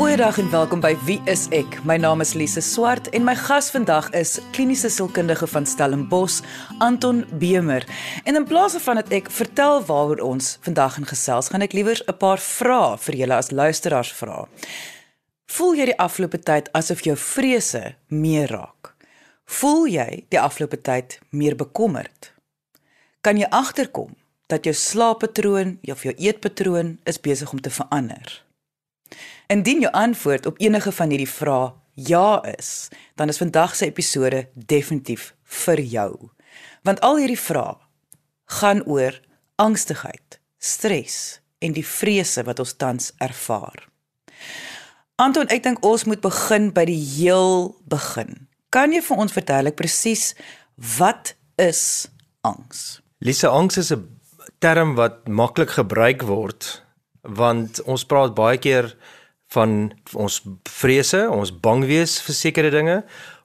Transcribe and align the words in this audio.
Goeiedag 0.00 0.38
en 0.38 0.50
welkom 0.50 0.80
by 0.80 0.94
Wie 1.04 1.18
is 1.28 1.42
ek? 1.52 1.74
My 1.84 1.98
naam 2.00 2.22
is 2.24 2.30
Lise 2.32 2.62
Swart 2.64 3.10
en 3.12 3.20
my 3.20 3.34
gas 3.36 3.66
vandag 3.68 4.06
is 4.16 4.38
kliniese 4.56 4.88
sielkundige 4.88 5.44
van 5.52 5.68
Stellenbosch, 5.68 6.38
Anton 6.80 7.20
Bemer. 7.36 7.84
En 8.24 8.40
in 8.40 8.46
plaas 8.48 8.78
van 8.80 8.96
dat 8.96 9.12
ek 9.12 9.28
vertel 9.28 9.84
waaroor 9.84 10.24
ons 10.24 10.54
vandag 10.64 10.96
in 11.02 11.04
gesels, 11.04 11.52
gaan 11.52 11.68
ek 11.68 11.76
liewer 11.76 12.00
'n 12.00 12.16
paar 12.16 12.40
vrae 12.40 12.96
vir 12.96 13.14
julle 13.14 13.36
as 13.36 13.50
luisteraars 13.50 14.12
vra. 14.12 14.48
Voel 15.52 15.74
jy 15.74 15.84
die 15.92 15.98
afgelope 16.00 16.38
tyd 16.38 16.72
asof 16.72 17.04
jou 17.04 17.16
vrese 17.16 17.94
meer 18.08 18.48
raak? 18.48 18.96
Voel 19.44 19.86
jy 19.86 20.24
die 20.30 20.40
afgelope 20.40 20.80
tyd 20.80 21.20
meer 21.30 21.56
bekommerd? 21.56 22.32
Kan 23.20 23.36
jy 23.36 23.46
agterkom 23.50 24.16
dat 24.46 24.64
jou 24.64 24.74
slaappatroon 24.74 25.78
of 25.82 26.02
jou 26.02 26.14
eetpatroon 26.16 26.98
is 27.04 27.20
besig 27.20 27.52
om 27.52 27.60
te 27.60 27.70
verander? 27.70 28.49
Indien 29.50 29.80
jou 29.80 29.90
antwoord 29.92 30.46
op 30.46 30.60
enige 30.62 30.92
van 30.94 31.10
hierdie 31.10 31.30
vrae 31.30 31.72
ja 31.94 32.38
is, 32.56 32.88
dan 33.18 33.28
is 33.28 33.40
vandag 33.42 33.72
se 33.74 33.88
episode 33.88 34.44
definitief 34.54 35.32
vir 35.64 35.80
jou. 35.82 36.12
Want 36.86 37.00
al 37.02 37.18
hierdie 37.18 37.38
vrae 37.38 37.74
gaan 38.60 38.84
oor 38.86 39.18
angstigheid, 39.58 40.38
stres 40.58 41.40
en 41.58 41.74
die 41.74 41.82
vrese 41.86 42.44
wat 42.46 42.62
ons 42.62 42.76
tans 42.78 43.10
ervaar. 43.18 43.88
Anton, 45.18 45.50
ek 45.50 45.66
dink 45.66 45.82
ons 45.84 46.06
moet 46.06 46.22
begin 46.22 46.70
by 46.70 46.86
die 46.86 47.02
heel 47.02 47.74
begin. 47.90 48.46
Kan 48.70 48.94
jy 48.94 49.02
vir 49.02 49.18
ons 49.18 49.34
verduidelik 49.34 49.80
presies 49.82 50.30
wat 50.98 51.34
is 51.58 52.06
angs? 52.46 53.00
Lise, 53.18 53.50
angs 53.50 53.82
is 53.82 53.90
'n 53.90 54.06
term 54.62 54.94
wat 54.94 55.26
maklik 55.26 55.74
gebruik 55.74 56.22
word 56.22 56.84
want 57.22 57.82
ons 57.84 58.04
praat 58.04 58.34
baie 58.34 58.58
keer 58.58 58.94
van 59.54 59.92
ons 60.14 60.40
vrese, 60.70 61.24
ons 61.30 61.50
bang 61.50 61.84
wees 61.88 62.18
vir 62.22 62.36
sekere 62.36 62.70
dinge. 62.70 63.00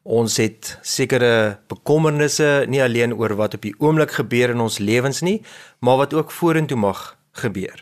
Ons 0.05 0.37
het 0.37 0.75
sekere 0.85 1.57
bekommernisse 1.71 2.67
nie 2.69 2.83
alleen 2.83 3.15
oor 3.17 3.33
wat 3.39 3.57
op 3.57 3.63
die 3.65 3.73
oomblik 3.81 4.13
gebeur 4.19 4.53
in 4.53 4.61
ons 4.61 4.77
lewens 4.77 5.23
nie, 5.25 5.39
maar 5.81 5.97
wat 6.03 6.13
ook 6.13 6.31
vorentoe 6.31 6.77
mag 6.77 7.15
gebeur. 7.41 7.81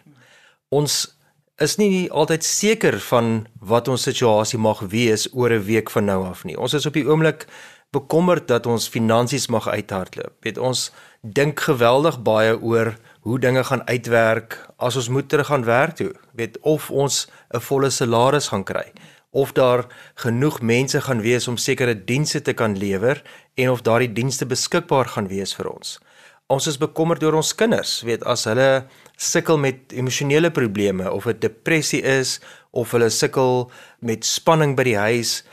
Ons 0.71 1.17
is 1.61 1.75
nie 1.77 2.07
altyd 2.11 2.45
seker 2.47 2.97
van 3.11 3.45
wat 3.59 3.91
ons 3.91 4.07
situasie 4.07 4.59
mag 4.59 4.79
wees 4.89 5.27
oor 5.33 5.51
'n 5.51 5.66
week 5.67 5.89
van 5.89 6.05
nou 6.05 6.23
af 6.25 6.44
nie. 6.44 6.57
Ons 6.57 6.73
is 6.73 6.85
op 6.85 6.94
die 6.94 7.05
oomblik 7.05 7.45
bekommerd 7.91 8.47
dat 8.47 8.66
ons 8.66 8.88
finansies 8.88 9.47
mag 9.47 9.67
uithardloop. 9.67 10.33
Weet 10.41 10.57
ons 10.57 10.91
dink 11.21 11.59
geweldig 11.59 12.21
baie 12.21 12.55
oor 12.61 12.95
hoe 13.21 13.39
dinge 13.39 13.63
gaan 13.63 13.88
uitwerk 13.88 14.57
as 14.83 14.97
ons 14.99 15.09
moet 15.09 15.29
terug 15.29 15.47
gaan 15.47 15.65
werk 15.65 15.95
toe. 15.99 16.11
Weet 16.35 16.57
of 16.61 16.91
ons 16.91 17.27
'n 17.53 17.59
volle 17.59 17.89
salaris 17.89 18.47
gaan 18.51 18.63
kry 18.63 18.91
of 19.33 19.51
daar 19.51 19.85
genoeg 20.15 20.61
mense 20.61 21.01
gaan 21.01 21.21
wees 21.21 21.47
om 21.47 21.57
sekere 21.57 22.03
dienste 22.05 22.41
te 22.41 22.53
kan 22.53 22.77
lewer 22.77 23.23
en 23.55 23.69
of 23.69 23.81
daardie 23.81 24.13
dienste 24.13 24.45
beskikbaar 24.45 25.05
gaan 25.05 25.27
wees 25.27 25.55
vir 25.55 25.69
ons. 25.69 25.99
Ons 26.47 26.67
is 26.67 26.77
bekommerd 26.77 27.23
oor 27.23 27.33
ons 27.33 27.55
kinders, 27.55 28.01
weet 28.05 28.23
as 28.23 28.45
hulle 28.45 28.85
sukkel 29.17 29.57
met 29.57 29.77
emosionele 29.91 30.51
probleme 30.51 31.11
of 31.11 31.23
dit 31.23 31.41
depressie 31.41 32.01
is 32.01 32.39
of 32.71 32.91
hulle 32.91 33.09
sukkel 33.09 33.71
met 33.99 34.25
spanning 34.25 34.75
by 34.75 34.83
die 34.83 34.97
huis 34.97 35.43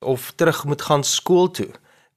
of 0.00 0.32
terug 0.36 0.64
moet 0.64 0.82
gaan 0.82 1.04
skool 1.04 1.50
toe 1.50 1.70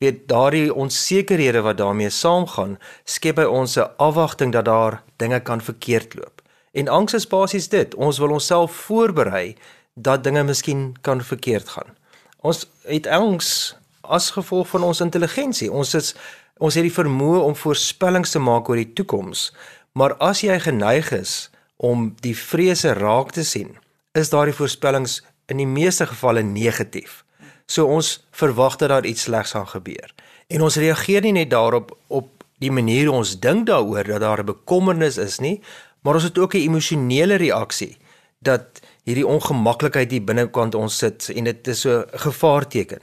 weet 0.04 0.28
daardie 0.28 0.74
onsekerhede 0.74 1.62
wat 1.62 1.80
daarmee 1.80 2.12
saamgaan 2.12 2.78
skep 3.16 3.36
by 3.40 3.48
ons 3.60 3.78
'n 3.78 3.92
afwagting 4.08 4.52
dat 4.52 4.66
daar 4.66 5.04
dinge 5.18 5.40
kan 5.40 5.62
verkeerd 5.62 6.16
loop. 6.16 6.33
En 6.74 6.88
angs 6.88 7.14
is 7.14 7.28
basies 7.30 7.68
dit, 7.70 7.96
ons 7.96 8.18
wil 8.18 8.34
onsself 8.34 8.76
voorberei 8.88 9.56
dat 9.94 10.24
dinge 10.24 10.44
miskien 10.44 10.96
kan 11.02 11.22
verkeerd 11.22 11.70
gaan. 11.70 11.94
Ons 12.42 12.66
het 12.90 13.08
angs 13.08 13.76
as 14.02 14.32
gevolg 14.34 14.68
van 14.68 14.84
ons 14.84 15.02
intelligensie. 15.06 15.72
Ons 15.72 15.94
is 15.94 16.16
ons 16.58 16.76
het 16.78 16.86
die 16.86 16.94
vermoë 16.94 17.42
om 17.44 17.56
voorspellings 17.58 18.32
te 18.34 18.40
maak 18.40 18.70
oor 18.70 18.80
die 18.80 18.94
toekoms. 18.96 19.52
Maar 19.98 20.16
as 20.24 20.42
jy 20.46 20.56
geneig 20.62 21.12
is 21.12 21.50
om 21.78 22.12
die 22.24 22.36
vrese 22.38 22.94
raak 22.98 23.34
te 23.36 23.44
sien, 23.44 23.74
is 24.18 24.30
daardie 24.32 24.56
voorspellings 24.56 25.22
in 25.52 25.60
die 25.60 25.70
meeste 25.70 26.08
gevalle 26.10 26.44
negatief. 26.46 27.24
So 27.68 27.90
ons 27.90 28.22
verwag 28.32 28.78
dat 28.82 28.90
daar 28.90 29.06
iets 29.06 29.28
slegs 29.28 29.54
gaan 29.58 29.68
gebeur. 29.68 30.14
En 30.48 30.62
ons 30.62 30.78
reageer 30.78 31.22
nie 31.26 31.36
net 31.38 31.52
daarop 31.52 31.94
op 32.08 32.30
die 32.64 32.72
manier 32.72 33.12
ons 33.12 33.36
dink 33.40 33.68
daaroor 33.68 34.08
dat 34.08 34.22
daar 34.22 34.40
'n 34.40 34.52
bekommernis 34.52 35.18
is 35.18 35.40
nie, 35.40 35.62
maar 36.04 36.20
ons 36.20 36.24
het 36.24 36.38
ook 36.38 36.54
'n 36.54 36.68
emosionele 36.68 37.36
reaksie 37.36 37.98
dat 38.40 38.80
hierdie 39.04 39.28
ongemaklikheid 39.28 40.12
hier 40.12 40.24
binnekant 40.24 40.76
ons 40.76 40.98
sit 40.98 41.30
en 41.36 41.44
dit 41.44 41.68
is 41.68 41.82
so 41.82 42.00
'n 42.00 42.20
gevaarteken. 42.20 43.02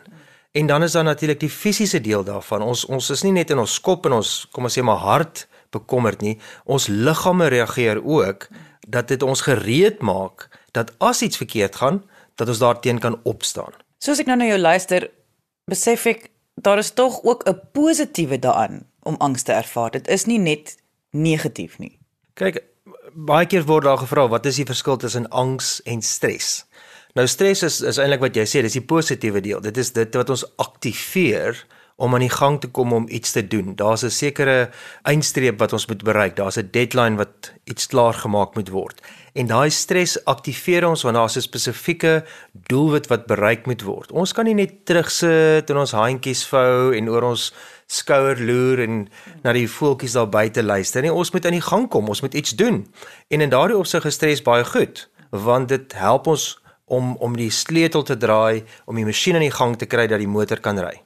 En 0.53 0.66
dan 0.66 0.83
is 0.83 0.93
daar 0.93 1.05
natuurlik 1.05 1.41
die 1.41 1.50
fisiese 1.50 2.00
deel 2.00 2.25
daarvan. 2.25 2.62
Ons 2.62 2.84
ons 2.84 3.11
is 3.11 3.22
nie 3.22 3.33
net 3.33 3.50
in 3.50 3.59
ons 3.59 3.81
kop 3.81 4.06
en 4.06 4.12
ons 4.12 4.49
kom 4.50 4.65
ons 4.65 4.78
sê 4.78 4.83
maar 4.83 4.99
hart 4.99 5.49
bekommerd 5.71 6.21
nie. 6.21 6.38
Ons 6.65 6.87
liggame 6.87 7.47
reageer 7.47 8.05
ook 8.05 8.49
dat 8.88 9.09
dit 9.09 9.22
ons 9.22 9.41
gereed 9.41 10.00
maak 10.00 10.49
dat 10.71 10.93
as 10.99 11.22
iets 11.22 11.37
verkeerd 11.37 11.77
gaan, 11.77 12.03
dat 12.34 12.49
ons 12.49 12.59
daarteen 12.59 12.99
kan 12.99 13.21
opstaan. 13.22 13.72
Soos 13.99 14.19
ek 14.19 14.27
nou 14.27 14.37
na 14.37 14.44
jou 14.44 14.59
luister, 14.59 15.11
besef 15.71 16.06
ek 16.06 16.31
daar 16.55 16.78
is 16.78 16.91
tog 16.91 17.22
ook 17.22 17.47
'n 17.49 17.61
positiewe 17.72 18.38
daaraan 18.38 18.87
om 19.03 19.15
angs 19.19 19.43
te 19.43 19.53
ervaar. 19.53 19.91
Dit 19.91 20.09
is 20.09 20.25
nie 20.25 20.38
net 20.38 20.77
negatief 21.11 21.78
nie. 21.78 21.99
Kyk, 22.34 22.65
baie 23.15 23.47
keer 23.47 23.66
word 23.66 23.84
daar 23.84 23.98
gevra 23.98 24.28
wat 24.28 24.47
is 24.47 24.56
die 24.56 24.69
verskil 24.69 24.97
tussen 24.97 25.28
angs 25.28 25.81
en 25.84 26.03
stres? 26.03 26.65
Nou 27.15 27.26
stres 27.26 27.62
is 27.62 27.81
is 27.81 27.98
eintlik 27.98 28.21
wat 28.21 28.37
jy 28.37 28.47
sê, 28.47 28.62
dis 28.62 28.78
die 28.78 28.87
positiewe 28.87 29.41
deel. 29.41 29.60
Dit 29.60 29.76
is 29.76 29.93
dit 29.93 30.15
wat 30.15 30.31
ons 30.31 30.44
aktiveer 30.62 31.59
om 32.00 32.15
aan 32.16 32.25
die 32.25 32.32
gang 32.32 32.56
te 32.60 32.69
kom 32.72 32.94
om 32.97 33.09
iets 33.12 33.34
te 33.37 33.43
doen. 33.44 33.75
Daar's 33.76 34.04
'n 34.04 34.10
sekere 34.10 34.70
eindstreep 35.03 35.59
wat 35.59 35.72
ons 35.72 35.87
moet 35.87 36.03
bereik. 36.03 36.37
Daar's 36.37 36.56
'n 36.56 36.69
deadline 36.72 37.16
wat 37.16 37.53
iets 37.65 37.87
klaar 37.87 38.15
gemaak 38.15 38.54
moet 38.54 38.69
word. 38.69 39.00
En 39.34 39.47
daai 39.47 39.70
stres 39.70 40.25
aktiveer 40.25 40.88
ons 40.88 41.03
wanneer 41.03 41.22
daar 41.22 41.37
'n 41.37 41.41
spesifieke 41.41 42.25
doelwit 42.53 43.06
wat 43.06 43.26
bereik 43.26 43.66
moet 43.66 43.82
word. 43.82 44.12
Ons 44.12 44.32
kan 44.32 44.44
nie 44.44 44.54
net 44.54 44.87
terugsit 44.87 45.70
en 45.70 45.76
ons 45.76 45.93
handjies 45.93 46.47
vou 46.47 46.97
en 46.97 47.09
oor 47.09 47.22
ons 47.22 47.53
skouer 47.91 48.39
loer 48.39 48.84
en 48.84 49.09
na 49.43 49.55
die 49.56 49.69
voeltjies 49.69 50.15
daar 50.19 50.31
buite 50.31 50.62
luister 50.62 51.03
nie. 51.03 51.12
Ons 51.12 51.33
moet 51.34 51.47
aan 51.47 51.59
die 51.59 51.65
gang 51.65 51.89
kom. 51.91 52.09
Ons 52.09 52.23
moet 52.23 52.34
iets 52.34 52.55
doen. 52.59 52.84
En 53.28 53.41
in 53.41 53.51
daardie 53.51 53.78
opsig 53.78 54.06
is 54.06 54.19
stres 54.21 54.43
baie 54.47 54.65
goed 54.65 55.09
want 55.31 55.69
dit 55.71 55.93
help 55.95 56.27
ons 56.27 56.45
om 56.91 57.15
om 57.23 57.37
die 57.39 57.53
sleutel 57.55 58.03
te 58.03 58.17
draai 58.19 58.65
om 58.91 58.99
die 58.99 59.06
masjien 59.06 59.39
aan 59.39 59.47
die 59.47 59.55
gang 59.55 59.77
te 59.79 59.87
kry 59.87 60.09
dat 60.11 60.19
die 60.19 60.31
motor 60.31 60.59
kan 60.61 60.79
ry. 60.83 60.97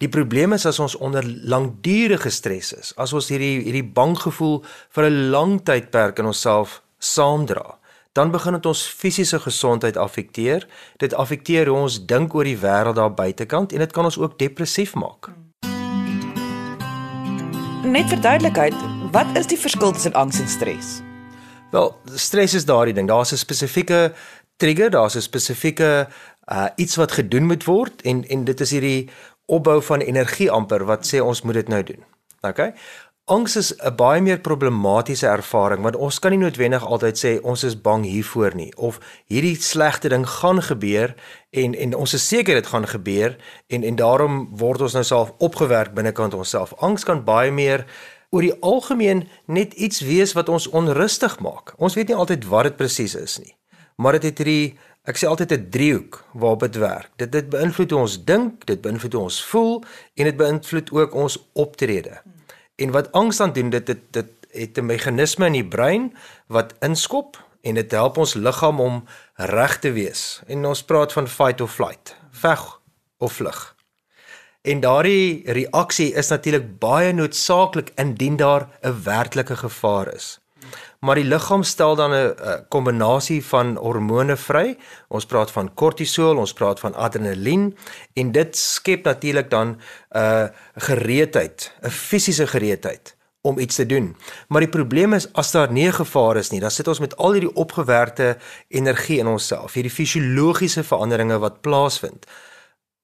Die 0.00 0.08
probleem 0.08 0.54
is 0.56 0.64
as 0.66 0.78
ons 0.80 0.94
onder 0.96 1.26
langdurige 1.26 2.30
stres 2.30 2.70
is, 2.72 2.92
as 2.96 3.12
ons 3.12 3.28
hierdie 3.28 3.58
hierdie 3.66 3.84
bang 3.84 4.14
gevoel 4.16 4.62
vir 4.96 5.10
'n 5.10 5.30
lang 5.34 5.58
tydperk 5.64 6.18
in 6.18 6.30
onsself 6.30 6.80
saamdra, 6.98 7.78
dan 8.12 8.30
begin 8.30 8.52
dit 8.52 8.66
ons 8.66 8.86
fisiese 8.86 9.38
gesondheid 9.40 9.96
affekteer. 9.96 10.66
Dit 10.96 11.14
affekteer 11.14 11.66
hoe 11.66 11.78
ons 11.78 12.06
dink 12.06 12.34
oor 12.34 12.44
die 12.44 12.56
wêreld 12.56 12.96
daar 12.96 13.14
buitekant 13.14 13.72
en 13.72 13.78
dit 13.78 13.92
kan 13.92 14.04
ons 14.04 14.18
ook 14.18 14.38
depressief 14.38 14.94
maak. 14.94 15.30
Net 17.80 18.10
vir 18.12 18.20
duidelikheid, 18.20 18.74
wat 19.08 19.30
is 19.40 19.46
die 19.48 19.56
verskil 19.56 19.94
tussen 19.96 20.12
angs 20.12 20.36
en 20.36 20.48
stres? 20.52 20.98
Wel, 21.72 21.86
stres 22.20 22.52
is 22.58 22.66
daardie 22.68 22.92
ding. 22.92 23.08
Daar's 23.08 23.32
'n 23.32 23.40
spesifieke 23.40 24.12
trigger, 24.56 24.90
daar's 24.90 25.16
'n 25.16 25.20
spesifieke 25.20 26.08
uh 26.52 26.68
iets 26.76 26.96
wat 26.96 27.12
gedoen 27.12 27.46
moet 27.46 27.64
word 27.64 28.02
en 28.02 28.28
en 28.28 28.44
dit 28.44 28.60
is 28.60 28.70
hierdie 28.70 29.08
opbou 29.46 29.82
van 29.82 30.00
energie 30.00 30.50
amper 30.50 30.84
wat 30.84 31.06
sê 31.06 31.20
ons 31.20 31.42
moet 31.42 31.54
dit 31.54 31.68
nou 31.68 31.82
doen. 31.82 32.04
OK. 32.40 32.60
Angs 33.30 33.56
is 33.56 33.74
'n 33.78 33.94
baie 33.94 34.20
meer 34.20 34.40
problematiese 34.40 35.26
ervaring 35.26 35.82
want 35.82 35.96
ons 35.96 36.18
kan 36.18 36.30
nie 36.30 36.38
noodwendig 36.38 36.82
altyd 36.86 37.16
sê 37.18 37.30
ons 37.42 37.62
is 37.64 37.80
bang 37.80 38.04
hiervoor 38.04 38.54
nie 38.54 38.72
of 38.76 38.98
hierdie 39.26 39.54
slegte 39.54 40.08
ding 40.08 40.26
gaan 40.26 40.62
gebeur 40.62 41.14
en 41.50 41.74
en 41.74 41.94
ons 41.94 42.14
is 42.14 42.28
seker 42.28 42.54
dit 42.54 42.66
gaan 42.66 42.86
gebeur 42.86 43.36
en 43.66 43.82
en 43.82 43.96
daarom 43.96 44.48
word 44.56 44.80
ons 44.80 44.92
nou 44.92 45.04
self 45.04 45.32
opgewerk 45.38 45.94
binnekant 45.94 46.34
onsself. 46.34 46.74
Angs 46.78 47.04
kan 47.04 47.24
baie 47.24 47.50
meer 47.50 47.86
oor 48.30 48.42
die 48.42 48.60
algemeen 48.60 49.28
net 49.46 49.72
iets 49.72 50.00
wees 50.00 50.32
wat 50.32 50.48
ons 50.48 50.66
onrustig 50.66 51.38
maak. 51.40 51.74
Ons 51.78 51.94
weet 51.94 52.08
nie 52.08 52.16
altyd 52.16 52.44
wat 52.44 52.62
dit 52.62 52.76
presies 52.76 53.14
is 53.14 53.38
nie. 53.38 53.54
Maar 53.96 54.12
dit 54.12 54.22
het 54.22 54.38
hierdie 54.38 54.78
Ek 55.08 55.16
sê 55.16 55.26
altyd 55.26 55.52
'n 55.52 55.70
driehoek 55.70 56.24
waarop 56.32 56.60
dit 56.60 56.76
werk. 56.76 57.10
Dit 57.16 57.32
dit 57.32 57.48
beïnvloed 57.48 57.90
hoe 57.90 58.00
ons 58.00 58.24
dink, 58.24 58.66
dit 58.66 58.80
beïnvloed 58.80 59.12
hoe 59.12 59.22
ons 59.22 59.44
voel 59.44 59.84
en 60.14 60.24
dit 60.24 60.36
beïnvloed 60.36 60.92
ook 60.92 61.14
ons 61.14 61.38
optrede. 61.52 62.20
En 62.80 62.90
wat 62.90 63.12
angs 63.12 63.36
dan 63.36 63.52
doen, 63.52 63.70
dit 63.70 63.86
dit 63.86 64.00
dit 64.10 64.30
het 64.50 64.78
'n 64.78 64.86
meganisme 64.86 65.46
in 65.46 65.52
die 65.52 65.68
brein 65.68 66.16
wat 66.46 66.74
inskop 66.80 67.36
en 67.60 67.74
dit 67.74 67.90
help 67.90 68.16
ons 68.16 68.34
liggaam 68.34 68.80
om 68.80 69.04
reg 69.34 69.78
te 69.78 69.92
wees. 69.92 70.42
En 70.46 70.66
ons 70.66 70.84
praat 70.84 71.12
van 71.12 71.28
fight 71.28 71.60
or 71.60 71.68
flight, 71.68 72.16
veg 72.30 72.80
of 73.18 73.32
vlug. 73.32 73.76
En 74.62 74.80
daardie 74.80 75.52
reaksie 75.52 76.12
is 76.12 76.28
natuurlik 76.28 76.78
baie 76.78 77.12
noodsaaklik 77.12 77.92
indien 77.94 78.36
daar 78.36 78.68
'n 78.80 79.02
werklike 79.02 79.56
gevaar 79.56 80.14
is. 80.14 80.40
Maar 81.00 81.14
die 81.14 81.24
liggaam 81.24 81.62
stel 81.62 81.96
dan 81.96 82.12
'n 82.12 82.34
kombinasie 82.68 83.44
van 83.44 83.76
hormone 83.76 84.36
vry. 84.36 84.76
Ons 85.08 85.26
praat 85.26 85.50
van 85.50 85.74
kortisol, 85.74 86.36
ons 86.36 86.52
praat 86.52 86.80
van 86.80 86.94
adrenalien 86.94 87.76
en 88.14 88.32
dit 88.32 88.56
skep 88.56 89.04
natuurlik 89.04 89.50
dan 89.50 89.68
'n 89.68 89.80
uh, 90.16 90.44
gereedheid, 90.74 91.72
'n 91.82 91.90
fisiese 91.90 92.46
gereedheid 92.46 93.16
om 93.40 93.58
iets 93.58 93.74
te 93.74 93.86
doen. 93.86 94.16
Maar 94.48 94.60
die 94.60 94.68
probleem 94.68 95.12
is 95.12 95.32
as 95.32 95.50
daar 95.50 95.72
nie 95.72 95.86
'n 95.86 95.92
gevaar 95.92 96.36
is 96.36 96.50
nie, 96.50 96.60
dan 96.60 96.70
sit 96.70 96.88
ons 96.88 96.98
met 96.98 97.16
al 97.16 97.32
hierdie 97.32 97.54
opgewerkte 97.54 98.36
energie 98.68 99.18
in 99.18 99.26
onsself, 99.26 99.72
hierdie 99.72 99.92
fisiologiese 99.92 100.84
veranderinge 100.84 101.38
wat 101.38 101.60
plaasvind. 101.60 102.26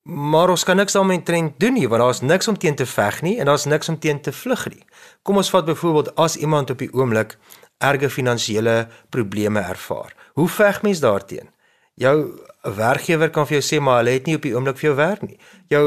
Maar 0.07 0.53
ons 0.55 0.63
kan 0.65 0.77
niks 0.79 0.95
daarmee 0.95 1.23
trend 1.27 1.57
doen 1.59 1.75
nie 1.75 1.89
want 1.91 2.03
daar's 2.03 2.21
niks 2.23 2.49
om 2.49 2.59
teen 2.59 2.77
te 2.79 2.87
veg 2.87 3.23
nie 3.27 3.39
en 3.43 3.49
daar's 3.51 3.65
niks 3.67 3.89
om 3.91 3.99
teen 3.99 4.21
te 4.23 4.33
vlug 4.33 4.69
nie. 4.71 4.85
Kom 5.27 5.41
ons 5.41 5.51
vat 5.51 5.67
byvoorbeeld 5.67 6.13
as 6.15 6.37
iemand 6.37 6.71
op 6.71 6.79
die 6.79 6.93
oomblik 6.95 7.35
erge 7.83 8.11
finansiële 8.11 8.87
probleme 9.11 9.61
ervaar. 9.61 10.15
Hoe 10.39 10.49
veg 10.49 10.83
mens 10.83 11.03
daarteen? 11.03 11.51
Jou 11.99 12.39
werkgewer 12.63 13.31
kan 13.35 13.49
vir 13.49 13.59
jou 13.59 13.65
sê 13.67 13.83
maar 13.83 13.99
hulle 14.03 14.15
het 14.15 14.31
nie 14.31 14.37
op 14.39 14.47
die 14.47 14.55
oomblik 14.55 14.79
vir 14.79 14.91
jou 14.91 14.97
werk 15.01 15.27
nie. 15.27 15.39
Jou 15.75 15.85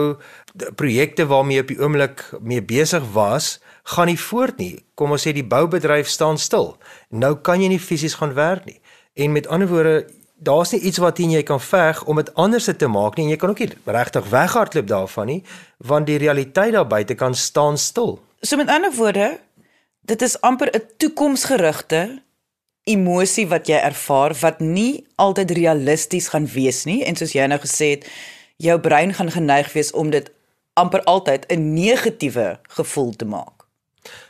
projekte 0.76 1.28
waarmee 1.30 1.62
jy 1.62 1.64
op 1.64 1.72
die 1.72 1.80
oomblik 1.80 2.24
mee 2.42 2.62
besig 2.66 3.06
was, 3.16 3.60
gaan 3.96 4.12
nie 4.12 4.20
voort 4.20 4.60
nie. 4.60 4.74
Kom 5.00 5.16
ons 5.16 5.24
sê 5.24 5.32
die 5.32 5.48
boubedryf 5.48 6.12
staan 6.12 6.38
stil. 6.38 6.74
Nou 7.10 7.38
kan 7.40 7.64
jy 7.64 7.72
nie 7.72 7.80
fisies 7.80 8.20
gaan 8.20 8.36
werk 8.36 8.68
nie. 8.68 8.82
En 9.16 9.32
met 9.32 9.48
ander 9.48 9.68
woorde, 9.72 10.10
daar's 10.40 10.72
nie 10.72 10.80
iets 10.82 10.98
wat 10.98 11.18
jy 11.18 11.44
kan 11.44 11.62
veg 11.62 12.04
om 12.04 12.16
dit 12.16 12.34
anders 12.34 12.70
te 12.78 12.88
maak 12.88 13.18
nie 13.18 13.26
en 13.26 13.32
jy 13.34 13.38
kan 13.38 13.50
ook 13.50 13.60
nie 13.60 13.70
regtig 13.86 14.30
weghardloop 14.30 14.88
daarvan 14.88 15.28
nie, 15.28 15.44
want 15.78 16.08
die 16.08 16.18
realiteit 16.18 16.74
daar 16.74 16.88
buite 16.88 17.16
kan 17.16 17.36
staan 17.36 17.78
stil. 17.78 18.20
So 18.42 18.58
met 18.58 18.70
ander 18.70 18.94
woorde, 18.96 19.40
dit 20.02 20.22
is 20.22 20.42
amper 20.42 20.70
'n 20.74 20.82
toekomsgerigte 20.98 22.22
emosie 22.84 23.48
wat 23.48 23.68
jy 23.68 23.78
ervaar 23.78 24.34
wat 24.42 24.60
nie 24.60 25.06
altyd 25.16 25.52
realisties 25.52 26.28
gaan 26.28 26.48
wees 26.48 26.86
nie 26.86 27.04
en 27.04 27.16
soos 27.16 27.34
jy 27.34 27.46
nou 27.46 27.60
gesê 27.60 27.90
het, 27.90 28.08
jou 28.58 28.80
brein 28.80 29.14
gaan 29.14 29.32
geneig 29.32 29.74
wees 29.74 29.92
om 29.92 30.10
dit 30.10 30.32
amper 30.74 31.04
altyd 31.04 31.46
'n 31.52 31.74
negatiewe 31.74 32.60
gevoel 32.70 33.16
te 33.16 33.26
maak. 33.26 33.66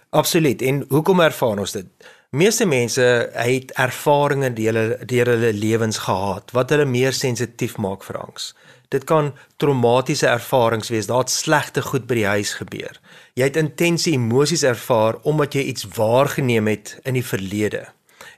Absoluut. 0.09 0.61
En 0.61 0.85
hoekom 0.89 1.19
ervaar 1.19 1.59
ons 1.59 1.71
dit? 1.71 1.85
Meeste 2.31 2.65
mense 2.65 3.01
het 3.33 3.71
ervarings 3.73 4.51
deur 4.53 4.75
hulle 4.77 5.05
deur 5.09 5.29
hulle 5.31 5.49
lewens 5.53 5.97
gehad 6.03 6.51
wat 6.53 6.69
hulle 6.69 6.85
meer 6.85 7.15
sensitief 7.17 7.79
maak 7.81 8.03
vir 8.05 8.19
angs. 8.21 8.51
Dit 8.93 9.07
kan 9.09 9.31
traumatiese 9.57 10.27
ervarings 10.29 10.91
wees, 10.93 11.09
daar't 11.09 11.33
slegte 11.33 11.81
goed 11.81 12.05
by 12.05 12.19
die 12.19 12.27
huis 12.29 12.51
gebeur. 12.59 12.99
Jy 13.33 13.47
het 13.49 13.57
intense 13.57 14.13
emosies 14.13 14.61
ervaar 14.61 15.17
omdat 15.23 15.57
jy 15.57 15.63
iets 15.71 15.87
waargeneem 15.97 16.69
het 16.69 16.99
in 17.01 17.17
die 17.17 17.25
verlede. 17.25 17.87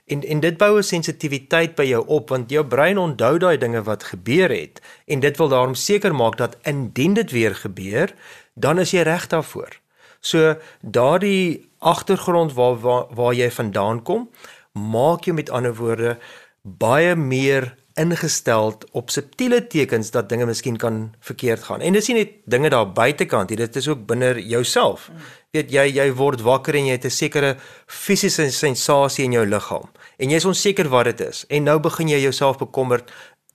En 0.08 0.24
en 0.24 0.40
dit 0.40 0.56
bou 0.56 0.78
'n 0.78 0.88
sensitiwiteit 0.94 1.76
by 1.76 1.84
jou 1.92 2.02
op 2.06 2.32
want 2.32 2.50
jou 2.50 2.64
brein 2.64 2.98
onthou 2.98 3.36
daai 3.38 3.58
dinge 3.58 3.82
wat 3.82 4.08
gebeur 4.14 4.48
het 4.48 4.80
en 5.06 5.20
dit 5.20 5.36
wil 5.36 5.48
daarom 5.48 5.74
seker 5.74 6.14
maak 6.14 6.36
dat 6.36 6.56
indien 6.62 7.14
dit 7.14 7.30
weer 7.30 7.54
gebeur, 7.54 8.14
dan 8.54 8.78
is 8.78 8.90
jy 8.90 9.02
reg 9.02 9.26
daarvoor. 9.26 9.81
So 10.22 10.54
daardie 10.80 11.68
agtergrond 11.82 12.54
waar, 12.54 12.78
waar 12.80 13.06
waar 13.10 13.34
jy 13.34 13.50
vandaan 13.50 14.02
kom, 14.06 14.28
maak 14.72 15.26
jou 15.26 15.34
met 15.34 15.50
ander 15.50 15.74
woorde 15.74 16.16
baie 16.62 17.16
meer 17.18 17.72
ingestel 17.98 18.70
op 18.96 19.10
subtiele 19.10 19.58
tekens 19.66 20.12
dat 20.14 20.28
dinge 20.30 20.46
miskien 20.46 20.78
kan 20.80 21.10
verkeerd 21.20 21.66
gaan. 21.66 21.82
En 21.84 21.92
dis 21.92 22.08
nie 22.08 22.16
net 22.22 22.36
dinge 22.48 22.70
daar 22.72 22.86
buitekant 22.94 23.50
nie, 23.50 23.58
dit 23.60 23.76
is 23.76 23.88
ook 23.88 24.06
binne 24.06 24.32
jouself. 24.48 25.10
Weet 25.52 25.74
jy 25.74 25.88
jy 25.90 26.06
word 26.16 26.40
wakker 26.46 26.78
en 26.78 26.86
jy 26.86 26.96
het 26.96 27.04
'n 27.04 27.10
sekere 27.10 27.56
fisiese 27.86 28.50
sensasie 28.50 29.24
in 29.24 29.32
jou 29.32 29.46
liggaam 29.46 29.90
en 30.18 30.30
jy 30.30 30.36
is 30.36 30.44
onseker 30.44 30.88
wat 30.88 31.04
dit 31.04 31.20
is. 31.20 31.44
En 31.48 31.64
nou 31.64 31.78
begin 31.80 32.08
jy 32.08 32.20
jouself 32.22 32.58
bekommer 32.58 33.04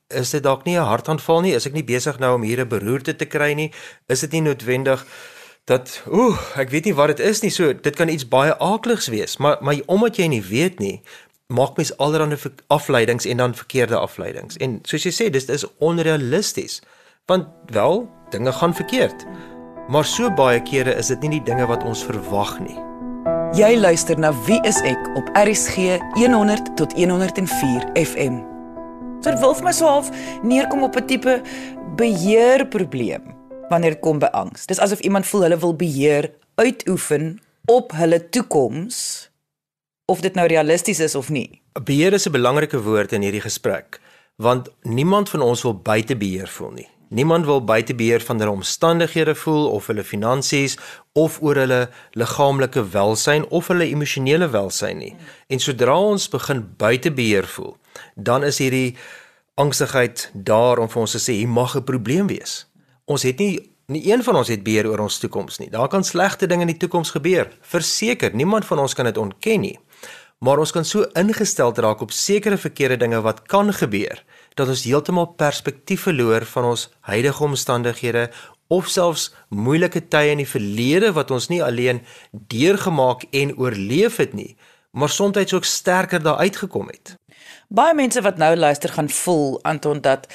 Is 0.09 0.29
dit 0.29 0.43
dalk 0.43 0.63
nie 0.63 0.77
'n 0.77 0.87
hartaanval 0.87 1.41
nie? 1.41 1.53
Is 1.53 1.65
ek 1.65 1.73
nie 1.73 1.83
besig 1.83 2.19
nou 2.19 2.35
om 2.35 2.41
hier 2.41 2.61
'n 2.61 2.69
beroerte 2.69 3.15
te 3.15 3.25
kry 3.25 3.53
nie? 3.53 3.73
Is 4.07 4.21
dit 4.21 4.31
nie 4.31 4.41
noodwendig 4.41 5.05
dat 5.67 6.03
ooh, 6.07 6.37
ek 6.55 6.71
weet 6.71 6.87
nie 6.87 6.95
wat 6.95 7.17
dit 7.17 7.25
is 7.27 7.41
nie. 7.43 7.51
So 7.51 7.73
dit 7.75 7.95
kan 7.95 8.07
iets 8.07 8.27
baie 8.27 8.55
aakligs 8.63 9.09
wees, 9.11 9.37
maar 9.37 9.59
maar 9.61 9.81
omdat 9.85 10.19
jy 10.21 10.29
nie 10.31 10.43
weet 10.43 10.79
nie, 10.79 11.01
maak 11.47 11.75
mens 11.75 11.91
allerlei 11.97 12.39
afleidings 12.67 13.25
en 13.25 13.37
dan 13.37 13.55
verkeerde 13.55 13.97
afleidings. 13.99 14.57
En 14.57 14.79
soos 14.83 15.03
jy 15.03 15.11
sê, 15.11 15.29
dis 15.31 15.47
is 15.51 15.67
onrealisties. 15.79 16.81
Want 17.27 17.47
wel, 17.75 18.07
dinge 18.31 18.51
gaan 18.51 18.75
verkeerd. 18.75 19.25
Maar 19.87 20.05
so 20.05 20.31
baie 20.31 20.61
kere 20.63 20.95
is 20.95 21.07
dit 21.07 21.21
nie 21.21 21.37
die 21.39 21.43
dinge 21.43 21.67
wat 21.67 21.83
ons 21.83 22.03
verwag 22.03 22.59
nie. 22.63 22.75
Jy 23.55 23.77
luister 23.79 24.19
na 24.19 24.33
Wie 24.47 24.59
is 24.67 24.79
ek 24.87 24.99
op 25.19 25.31
RSG 25.35 25.99
100 26.15 26.75
tot 26.79 26.95
104 26.95 27.87
FM. 27.95 28.43
Dit 29.23 29.39
wil 29.39 29.55
vir 29.55 29.67
my 29.67 29.75
so 29.75 29.87
half 29.87 30.11
neerkom 30.43 30.83
op 30.83 30.95
'n 30.95 31.07
tipe 31.07 31.41
beheerprobleem 31.95 33.36
wanneer 33.69 33.97
dit 33.97 34.03
kom 34.03 34.19
by 34.19 34.29
angs. 34.31 34.65
Dis 34.65 34.79
asof 34.79 34.99
iemand 34.99 35.27
voel 35.27 35.47
hulle 35.47 35.59
wil 35.59 35.75
beheer 35.75 36.31
uitoefen 36.55 37.39
op 37.65 37.91
hulle 37.91 38.29
toekoms 38.29 39.29
of 40.05 40.21
dit 40.23 40.33
nou 40.33 40.47
realisties 40.47 40.99
is 40.99 41.15
of 41.15 41.29
nie. 41.29 41.61
Beheer 41.83 42.13
is 42.13 42.27
'n 42.27 42.31
belangrike 42.31 42.81
woord 42.81 43.11
in 43.11 43.21
hierdie 43.21 43.41
gesprek 43.41 43.99
want 44.37 44.69
niemand 44.81 45.29
van 45.29 45.41
ons 45.41 45.61
wil 45.61 45.73
buite 45.81 46.17
beheer 46.17 46.47
voel 46.47 46.71
nie. 46.71 46.89
Niemand 47.09 47.45
wil 47.45 47.63
buite 47.63 47.95
beheer 47.95 48.21
van 48.21 48.39
hulle 48.39 48.51
omstandighede 48.51 49.35
voel 49.35 49.69
of 49.69 49.87
hulle 49.87 50.03
finansies 50.03 50.77
of 51.13 51.41
oor 51.41 51.55
hulle 51.55 51.89
liggaamlike 52.11 52.89
welsyn 52.89 53.47
of 53.49 53.67
hulle 53.67 53.87
emosionele 53.87 54.49
welsyn 54.49 54.97
nie. 54.97 55.15
En 55.47 55.59
sodra 55.59 55.95
ons 55.99 56.29
begin 56.29 56.75
buite 56.77 57.11
beheer 57.11 57.47
voel, 57.47 57.77
dan 58.15 58.43
is 58.43 58.57
hierdie 58.57 58.95
angsigheid 59.55 60.29
daar 60.33 60.77
om 60.77 60.89
vir 60.89 61.01
ons 61.01 61.11
te 61.11 61.21
sê 61.23 61.33
hier 61.39 61.49
mag 61.49 61.75
'n 61.75 61.83
probleem 61.83 62.27
wees 62.27 62.67
ons 63.07 63.25
het 63.27 63.39
nie 63.39 63.55
nie 63.87 64.01
een 64.11 64.19
van 64.19 64.35
ons 64.35 64.49
het 64.51 64.65
beheer 64.65 64.89
oor 64.89 64.99
ons 64.99 65.15
toekoms 65.23 65.61
nie. 65.61 65.69
Daar 65.71 65.87
kan 65.87 66.03
slegte 66.03 66.47
dinge 66.47 66.65
in 66.65 66.73
die 66.73 66.79
toekoms 66.81 67.13
gebeur. 67.15 67.47
Verseker, 67.63 68.33
niemand 68.35 68.65
van 68.67 68.81
ons 68.83 68.93
kan 68.93 69.07
dit 69.07 69.17
ontken 69.17 69.63
nie. 69.63 69.77
Maar 70.43 70.59
ons 70.59 70.73
kan 70.75 70.85
so 70.85 71.07
ingestel 71.15 71.71
raak 71.73 72.03
op 72.03 72.11
sekere 72.11 72.57
verkeerde 72.59 72.97
dinge 73.05 73.21
wat 73.23 73.45
kan 73.47 73.71
gebeur 73.73 74.19
dat 74.59 74.67
ons 74.67 74.83
heeltemal 74.83 75.31
perspektief 75.39 76.03
verloor 76.03 76.45
van 76.45 76.67
ons 76.73 76.89
huidige 77.07 77.43
omstandighede 77.43 78.27
of 78.67 78.89
selfs 78.91 79.29
moeilike 79.49 80.03
tye 80.11 80.33
in 80.35 80.41
die 80.43 80.49
verlede 80.49 81.13
wat 81.15 81.31
ons 81.31 81.47
nie 81.47 81.61
alleen 81.63 82.03
deurgemaak 82.31 83.23
en 83.31 83.55
oorleef 83.57 84.19
het 84.19 84.33
nie, 84.33 84.57
maar 84.91 85.09
soms 85.09 85.53
ook 85.53 85.65
sterker 85.65 86.21
daar 86.23 86.43
uitgekom 86.43 86.91
het. 86.91 87.15
Baie 87.69 87.95
mense 87.95 88.21
wat 88.21 88.37
nou 88.37 88.55
luister 88.55 88.89
gaan 88.89 89.09
voel 89.09 89.59
Anton 89.63 90.01
dat 90.01 90.27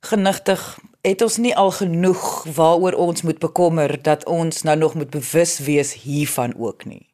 genigtig 0.00 0.78
het 1.02 1.22
ons 1.22 1.36
nie 1.36 1.56
al 1.56 1.70
genoeg 1.70 2.44
waaroor 2.54 2.92
ons 2.92 3.22
moet 3.22 3.38
bekommer 3.38 4.02
dat 4.02 4.24
ons 4.24 4.62
nou 4.62 4.76
nog 4.76 4.94
moet 4.94 5.10
bewus 5.10 5.58
wees 5.58 5.92
hiervan 6.02 6.54
ook 6.56 6.84
nie. 6.84 7.06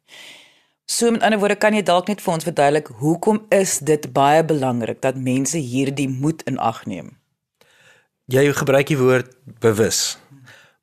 So 0.85 1.11
met 1.11 1.21
ander 1.21 1.39
woorde 1.39 1.55
kan 1.55 1.75
jy 1.75 1.83
dalk 1.83 2.07
net 2.07 2.21
vir 2.23 2.33
ons 2.33 2.47
verduidelik 2.47 2.87
hoekom 2.99 3.41
is 3.51 3.79
dit 3.79 4.07
baie 4.13 4.43
belangrik 4.43 5.01
dat 5.03 5.19
mense 5.19 5.59
hierdie 5.59 6.07
moed 6.09 6.43
in 6.47 6.57
ag 6.57 6.85
neem? 6.85 7.17
Jy 8.31 8.51
gebruik 8.55 8.87
die 8.87 8.99
woord 8.99 9.31
bewus. 9.59 10.17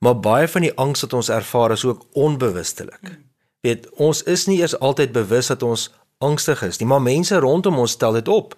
Maar 0.05 0.21
baie 0.21 0.49
van 0.49 0.64
die 0.64 0.75
angs 0.76 1.05
wat 1.05 1.12
ons 1.17 1.28
ervaar 1.33 1.73
is 1.73 1.85
ook 1.85 2.05
onbewustelik. 2.12 3.19
Weet, 3.64 3.88
ons 3.97 4.23
is 4.28 4.45
nie 4.47 4.59
eers 4.61 4.76
altyd 4.78 5.12
bewus 5.12 5.49
dat 5.49 5.62
ons 5.62 5.88
angstig 6.21 6.62
is 6.62 6.81
nie, 6.81 6.88
maar 6.88 7.00
mense 7.00 7.37
rondom 7.40 7.78
ons 7.81 7.97
stel 7.97 8.12
dit 8.12 8.28
op. 8.28 8.57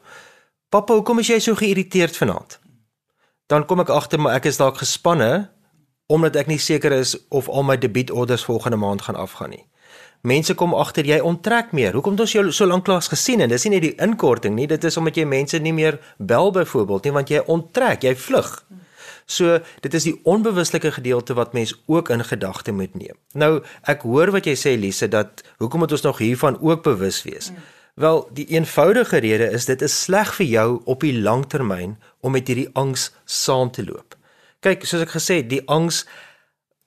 Pappa, 0.68 0.94
hoekom 0.99 1.23
is 1.23 1.30
jy 1.30 1.38
so 1.42 1.54
geïrriteerd 1.54 2.18
vanaand? 2.18 2.59
Dan 3.46 3.66
kom 3.66 3.80
ek 3.82 3.92
agter 3.94 4.20
maar 4.20 4.38
ek 4.38 4.48
is 4.50 4.58
dalk 4.60 4.80
gespanne 4.82 5.48
omdat 6.06 6.36
ek 6.38 6.50
nie 6.50 6.60
seker 6.62 6.94
is 6.94 7.16
of 7.34 7.48
al 7.50 7.66
my 7.66 7.76
debietorders 7.78 8.46
volgende 8.46 8.78
maand 8.78 9.02
gaan 9.02 9.18
afgaan 9.18 9.50
nie. 9.50 9.64
Mense 10.26 10.54
kom 10.54 10.74
agter 10.74 11.06
jy 11.06 11.18
onttrek 11.22 11.72
meer. 11.74 11.94
Hoekom 11.94 12.14
het 12.14 12.24
ons 12.24 12.34
jou 12.34 12.44
so 12.54 12.66
lank 12.66 12.86
lank 12.86 13.06
gesien 13.10 13.42
en 13.42 13.50
dis 13.50 13.66
nie 13.66 13.76
net 13.76 13.84
die 13.84 13.94
inkorting 14.02 14.54
nie, 14.54 14.66
dit 14.70 14.84
is 14.84 14.96
omdat 14.96 15.18
jy 15.18 15.26
mense 15.26 15.58
nie 15.62 15.74
meer 15.74 15.98
bel 16.18 16.50
byvoorbeeld 16.54 17.06
nie 17.06 17.14
want 17.14 17.30
jy 17.30 17.42
onttrek, 17.46 18.06
jy 18.06 18.14
vlug. 18.18 18.50
So 19.26 19.58
dit 19.82 19.94
is 19.94 20.06
die 20.06 20.14
onbewuslike 20.22 20.92
gedeelte 20.98 21.34
wat 21.34 21.54
mens 21.54 21.74
ook 21.86 22.10
in 22.14 22.22
gedagte 22.24 22.72
moet 22.72 22.94
neem. 22.94 23.18
Nou 23.34 23.62
ek 23.82 24.06
hoor 24.06 24.30
wat 24.34 24.46
jy 24.46 24.54
sê 24.58 24.76
Lise 24.78 25.10
dat 25.10 25.42
hoekom 25.58 25.82
moet 25.82 25.94
ons 25.98 26.06
nog 26.06 26.22
hiervan 26.22 26.58
ook 26.62 26.86
bewus 26.86 27.22
wees? 27.26 27.50
Mm. 27.50 27.75
Wel, 27.96 28.28
die 28.36 28.44
eenvoudige 28.52 29.16
rede 29.24 29.46
is 29.56 29.64
dit 29.64 29.80
is 29.82 29.94
sleg 30.02 30.34
vir 30.36 30.46
jou 30.46 30.64
op 30.84 31.00
die 31.00 31.14
langtermyn 31.16 31.94
om 32.20 32.34
met 32.36 32.50
hierdie 32.52 32.68
angs 32.76 33.06
saam 33.24 33.70
te 33.72 33.86
loop. 33.86 34.18
Kyk, 34.60 34.84
soos 34.84 35.06
ek 35.06 35.14
gesê 35.14 35.38
het, 35.38 35.48
die 35.48 35.62
angs 35.72 36.02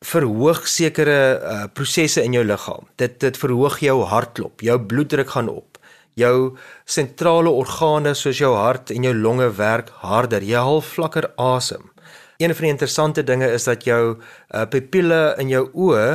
verhoog 0.05 0.67
sekere 0.69 1.17
uh, 1.17 1.65
prosesse 1.73 2.21
in 2.21 2.37
jou 2.37 2.45
liggaam. 2.45 2.85
Dit 3.01 3.17
dit 3.25 3.41
verhoog 3.41 3.79
jou 3.81 3.97
hartklop, 4.05 4.61
jou 4.61 4.77
bloeddruk 4.77 5.33
gaan 5.33 5.49
op. 5.49 5.81
Jou 6.13 6.53
sentrale 6.85 7.57
organe 7.57 8.13
soos 8.13 8.37
jou 8.37 8.53
hart 8.53 8.93
en 8.93 9.09
jou 9.09 9.17
longe 9.17 9.49
werk 9.57 9.89
harder. 10.05 10.45
Jy 10.45 10.61
haal 10.61 10.85
vlakker 10.93 11.31
asem. 11.41 11.89
Een 12.37 12.53
van 12.53 12.69
die 12.69 12.75
interessante 12.77 13.25
dinge 13.25 13.49
is 13.49 13.65
dat 13.65 13.89
jou 13.89 14.03
uh, 14.13 14.65
pupille 14.69 15.23
in 15.41 15.49
jou 15.57 15.71
oë 15.73 16.09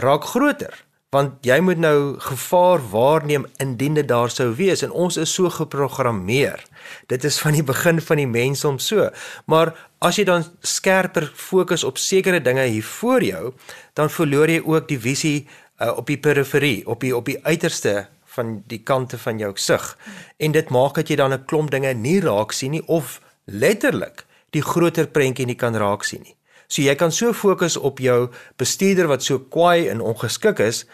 raak 0.00 0.32
groter 0.32 0.86
want 1.10 1.42
jy 1.42 1.58
moet 1.60 1.80
nou 1.82 2.18
gevaar 2.22 2.82
waarneem 2.92 3.46
indien 3.58 3.96
dit 3.98 4.06
daar 4.08 4.30
sou 4.30 4.52
wees 4.54 4.84
en 4.86 4.92
ons 4.94 5.16
is 5.18 5.32
so 5.34 5.50
geprogrammeer. 5.50 6.62
Dit 7.10 7.26
is 7.26 7.40
van 7.42 7.56
die 7.58 7.66
begin 7.66 7.98
van 8.00 8.22
die 8.22 8.28
mens 8.30 8.62
om 8.64 8.78
so. 8.78 9.08
Maar 9.50 9.74
as 9.98 10.20
jy 10.20 10.24
dan 10.28 10.46
skerper 10.62 11.26
fokus 11.34 11.84
op 11.84 11.98
sekere 11.98 12.40
dinge 12.40 12.68
hier 12.70 12.86
voor 12.86 13.26
jou, 13.26 13.52
dan 13.98 14.10
verloor 14.10 14.54
jy 14.54 14.62
ook 14.62 14.88
die 14.88 15.00
visie 15.02 15.36
uh, 15.42 15.90
op 15.96 16.06
die 16.06 16.18
periferie, 16.18 16.86
op 16.86 17.02
die 17.02 17.14
op 17.16 17.26
die 17.26 17.40
uiterste 17.42 18.06
van 18.36 18.60
die 18.70 18.82
kante 18.86 19.18
van 19.18 19.42
jou 19.42 19.50
gesig. 19.52 19.96
En 20.38 20.54
dit 20.54 20.70
maak 20.70 20.94
dat 20.94 21.10
jy 21.10 21.16
dan 21.16 21.34
'n 21.34 21.44
klomp 21.44 21.70
dinge 21.70 21.92
nie 21.94 22.20
raak 22.20 22.52
sien 22.52 22.70
nie 22.70 22.86
of 22.86 23.20
letterlik 23.44 24.26
die 24.50 24.62
groter 24.62 25.06
prentjie 25.06 25.46
nie 25.46 25.58
kan 25.58 25.74
raak 25.74 26.04
sien 26.04 26.22
nie. 26.22 26.36
So 26.70 26.82
jy 26.82 26.94
kan 26.94 27.10
so 27.10 27.34
fokus 27.34 27.74
op 27.76 27.98
jou 27.98 28.28
bestuurder 28.60 29.10
wat 29.10 29.24
so 29.26 29.42
kwaai 29.42 29.88
en 29.90 30.00
ongeskik 30.00 30.62
is 30.62 30.84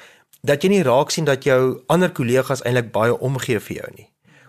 dat 0.46 0.64
jy 0.64 0.70
nie 0.72 0.84
raak 0.86 1.10
sien 1.12 1.26
dat 1.28 1.44
jou 1.44 1.82
ander 1.92 2.12
kollegas 2.16 2.62
eintlik 2.64 2.92
baie 2.94 3.12
omgee 3.12 3.60
vir 3.60 3.76
jou 3.82 3.90
nie. 3.96 4.06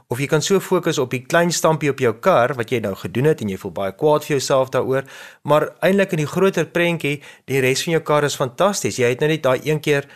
Of 0.07 0.21
jy 0.23 0.29
kan 0.31 0.41
so 0.45 0.61
fokus 0.63 1.01
op 1.03 1.11
die 1.11 1.25
klein 1.27 1.51
stampie 1.51 1.91
op 1.91 1.99
jou 1.99 2.13
kar 2.23 2.53
wat 2.55 2.71
jy 2.71 2.79
nou 2.79 2.93
gedoen 2.95 3.27
het 3.27 3.41
en 3.43 3.51
jy 3.51 3.57
voel 3.59 3.73
baie 3.75 3.95
kwaad 3.99 4.23
vir 4.23 4.37
jouself 4.37 4.71
daaroor, 4.71 5.03
maar 5.43 5.67
eintlik 5.83 6.15
in 6.15 6.23
die 6.23 6.29
groter 6.31 6.69
prentjie, 6.71 7.17
die 7.51 7.59
res 7.63 7.83
van 7.83 7.97
jou 7.97 8.03
kar 8.07 8.23
is 8.23 8.39
fantasties. 8.39 9.01
Jy 9.01 9.11
het 9.11 9.19
nou 9.19 9.27
net 9.33 9.43
daai 9.43 9.59
een 9.67 9.83
keer 9.83 10.07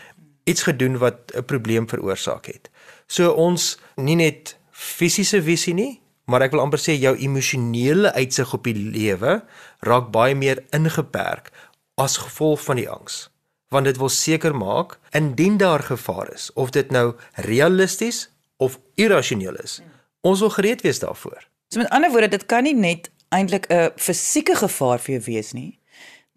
iets 0.47 0.63
gedoen 0.63 0.95
wat 1.03 1.35
'n 1.35 1.43
probleem 1.43 1.89
veroorsaak 1.91 2.47
het. 2.47 2.71
So 3.07 3.35
ons 3.35 3.77
nie 3.97 4.15
net 4.15 4.55
fisiese 4.71 5.43
visie 5.43 5.73
nie, 5.73 6.01
maar 6.31 6.45
ek 6.45 6.53
wil 6.55 6.63
amper 6.63 6.79
sê 6.79 6.95
jou 6.95 7.11
emosionele 7.19 8.13
uitsig 8.15 8.53
op 8.55 8.67
die 8.67 8.77
lewe 8.77 9.41
raak 9.83 10.09
baie 10.15 10.35
meer 10.37 10.63
ingeperk 10.75 11.51
as 11.99 12.17
gevolg 12.23 12.63
van 12.63 12.79
die 12.79 12.87
angs. 12.89 13.25
Want 13.71 13.87
dit 13.87 13.99
wil 13.99 14.11
seker 14.11 14.55
maak 14.55 14.97
indien 15.15 15.57
daar 15.59 15.83
gevaar 15.83 16.31
is 16.33 16.49
of 16.55 16.71
dit 16.75 16.91
nou 16.91 17.13
realisties 17.47 18.29
of 18.57 18.79
irrasioneel 18.95 19.59
is. 19.63 19.79
Ons 20.21 20.39
wil 20.39 20.53
gereed 20.55 20.83
wees 20.85 20.99
daarvoor. 21.03 21.47
So 21.71 21.79
met 21.79 21.91
ander 21.91 22.11
woorde, 22.11 22.31
dit 22.31 22.45
kan 22.45 22.63
nie 22.63 22.75
net 22.75 23.11
eintlik 23.31 23.67
'n 23.71 23.91
fisieke 23.95 24.55
gevaar 24.55 24.99
vir 24.99 25.15
jou 25.15 25.23
wees 25.25 25.51
nie. 25.53 25.79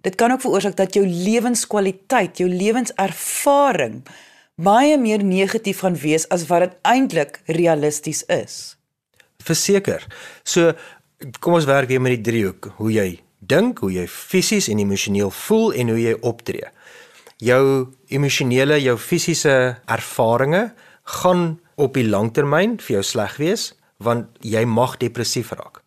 Dit 0.02 0.14
kan 0.14 0.32
ook 0.32 0.40
veroorsaak 0.40 0.76
dat 0.76 0.94
jou 0.94 1.06
lewenskwaliteit, 1.06 2.38
jou 2.38 2.48
lewenservaring 2.48 4.02
baie 4.54 4.98
meer 4.98 5.24
negatief 5.24 5.78
gaan 5.78 5.96
wees 5.96 6.28
as 6.28 6.46
wat 6.46 6.60
dit 6.60 6.76
eintlik 6.82 7.40
realisties 7.46 8.22
is 8.22 8.76
verseker. 9.46 10.04
So 10.44 10.72
kom 11.40 11.58
ons 11.58 11.68
werk 11.68 11.88
weer 11.88 12.02
met 12.02 12.16
die 12.16 12.24
driehoek, 12.30 12.72
hoe 12.80 12.90
jy 12.92 13.08
dink, 13.44 13.82
hoe 13.84 13.92
jy 13.92 14.06
fisies 14.10 14.68
en 14.72 14.80
emosioneel 14.82 15.32
voel 15.44 15.74
en 15.80 15.92
hoe 15.92 16.00
jy 16.00 16.14
optree. 16.24 16.68
Jou 17.44 17.94
emosionele, 18.14 18.78
jou 18.82 18.96
fisiese 19.00 19.76
ervarings 19.90 20.72
gaan 21.20 21.58
op 21.76 21.96
die 21.98 22.06
langtermyn 22.06 22.78
vir 22.80 22.98
jou 22.98 23.04
sleg 23.04 23.38
wees 23.42 23.72
want 24.04 24.28
jy 24.42 24.64
mag 24.68 24.96
depressief 25.00 25.52
raak. 25.54 25.82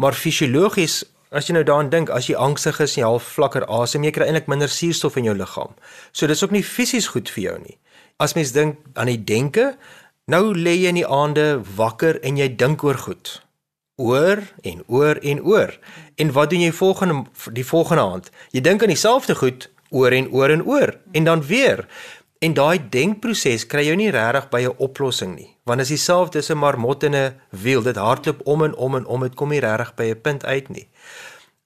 Maar 0.00 0.16
fisiologies 0.16 1.02
As 1.32 1.46
jy 1.48 1.54
nou 1.56 1.62
daaraan 1.64 1.88
dink, 1.88 2.10
as 2.12 2.26
jy 2.28 2.34
angstig 2.36 2.76
is, 2.84 2.98
jy 2.98 3.06
half 3.08 3.24
vlakker 3.38 3.64
asem, 3.72 4.04
jy 4.04 4.10
kry 4.12 4.26
eintlik 4.28 4.50
minder 4.52 4.68
suurstof 4.68 5.14
in 5.16 5.30
jou 5.30 5.34
liggaam. 5.38 5.72
So 6.12 6.28
dis 6.28 6.44
ook 6.44 6.52
nie 6.52 6.60
fisies 6.60 7.08
goed 7.14 7.32
vir 7.32 7.42
jou 7.46 7.54
nie. 7.62 7.78
As 8.20 8.36
mens 8.36 8.52
dink 8.52 8.82
aan 9.00 9.08
die 9.08 9.16
denke, 9.16 9.70
Nou 10.32 10.54
lê 10.56 10.72
jy 10.78 10.88
in 10.88 10.96
die 10.96 11.08
aande 11.08 11.60
wakker 11.76 12.16
en 12.24 12.38
jy 12.40 12.46
dink 12.56 12.80
oor 12.86 12.96
goed. 13.04 13.34
Oor 14.00 14.40
en 14.64 14.80
oor 14.86 15.18
en 15.20 15.42
oor. 15.44 15.74
En 16.16 16.32
wat 16.32 16.52
doen 16.52 16.62
jy 16.64 16.72
volgende 16.72 17.26
die 17.52 17.66
volgende 17.66 18.02
aand? 18.02 18.30
Jy 18.56 18.62
dink 18.64 18.82
aan 18.82 18.94
dieselfde 18.94 19.36
goed 19.36 19.66
oor 19.90 20.14
en 20.16 20.30
oor 20.32 20.54
en 20.54 20.64
oor 20.64 20.94
en 21.12 21.28
dan 21.28 21.44
weer. 21.50 21.84
En 22.40 22.56
daai 22.56 22.80
denkproses 22.94 23.66
kry 23.68 23.84
jou 23.90 23.96
nie 23.98 24.10
regtig 24.14 24.48
by 24.48 24.62
'n 24.62 24.78
oplossing 24.78 25.34
nie. 25.36 25.50
Want 25.64 25.80
as 25.80 25.92
dieselfde 25.92 26.38
is 26.38 26.50
'n 26.50 26.58
marmot 26.58 27.02
in 27.02 27.14
'n 27.14 27.34
wiel, 27.50 27.82
dit 27.82 27.96
hardloop 27.96 28.40
om 28.46 28.62
en 28.64 28.74
om 28.74 28.94
en 28.94 29.06
om, 29.06 29.20
dit 29.20 29.34
kom 29.34 29.48
nie 29.48 29.60
regtig 29.60 29.94
by 29.94 30.04
'n 30.04 30.20
punt 30.20 30.44
uit 30.44 30.68
nie. 30.68 30.88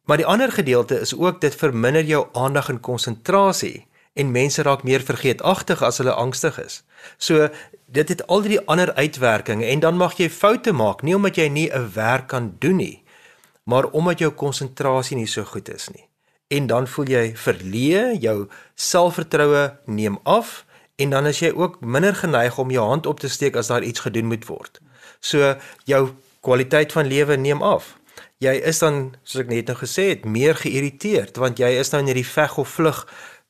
Maar 0.05 0.17
die 0.17 0.27
ander 0.27 0.53
gedeelte 0.53 1.01
is 1.01 1.15
ook 1.15 1.41
dit 1.41 1.55
verminder 1.55 2.05
jou 2.05 2.27
aandag 2.33 2.69
en 2.69 2.81
konsentrasie 2.81 3.87
en 4.17 4.31
mense 4.31 4.63
raak 4.63 4.83
meer 4.83 5.01
vergeetachtig 5.01 5.83
as 5.83 5.99
hulle 5.99 6.13
angstig 6.13 6.59
is. 6.59 6.83
So 7.19 7.49
dit 7.97 8.13
het 8.13 8.27
al 8.27 8.45
die 8.45 8.61
ander 8.69 8.93
uitwerkings 8.95 9.65
en 9.65 9.81
dan 9.81 9.97
mag 9.97 10.19
jy 10.21 10.29
foute 10.31 10.73
maak 10.73 11.03
nie 11.03 11.17
omdat 11.17 11.41
jy 11.41 11.49
nie 11.49 11.69
'n 11.73 11.91
werk 11.95 12.29
kan 12.29 12.55
doen 12.61 12.77
nie 12.77 13.07
maar 13.67 13.91
omdat 13.91 14.19
jou 14.19 14.31
konsentrasie 14.31 15.17
nie 15.17 15.27
so 15.27 15.45
goed 15.45 15.69
is 15.75 15.89
nie. 15.89 16.07
En 16.49 16.67
dan 16.71 16.87
voel 16.87 17.11
jy 17.11 17.25
verleë 17.35 18.05
jou 18.23 18.37
selfvertroue 18.75 19.65
neem 19.91 20.19
af 20.23 20.63
en 20.97 21.11
dan 21.11 21.27
is 21.27 21.43
jy 21.43 21.51
ook 21.51 21.81
minder 21.83 22.15
geneig 22.15 22.59
om 22.59 22.71
jou 22.71 22.87
hand 22.87 23.07
op 23.07 23.21
te 23.21 23.29
steek 23.29 23.57
as 23.59 23.73
daar 23.73 23.83
iets 23.83 24.07
gedoen 24.07 24.31
moet 24.31 24.47
word. 24.47 24.81
So 25.21 25.57
jou 25.85 26.03
kwaliteit 26.47 26.95
van 26.95 27.11
lewe 27.11 27.37
neem 27.37 27.63
af. 27.63 27.97
Jy 28.39 28.55
is 28.71 28.79
dan 28.79 29.17
soos 29.25 29.43
ek 29.43 29.51
net 29.51 29.73
nou 29.73 29.79
gesê 29.83 30.11
het 30.15 30.25
meer 30.25 30.55
geïrriteerd 30.55 31.43
want 31.43 31.59
jy 31.59 31.75
is 31.81 31.91
nou 31.91 32.05
in 32.05 32.13
hierdie 32.13 32.31
veg 32.31 32.59
of 32.63 32.79
vlug 32.79 33.03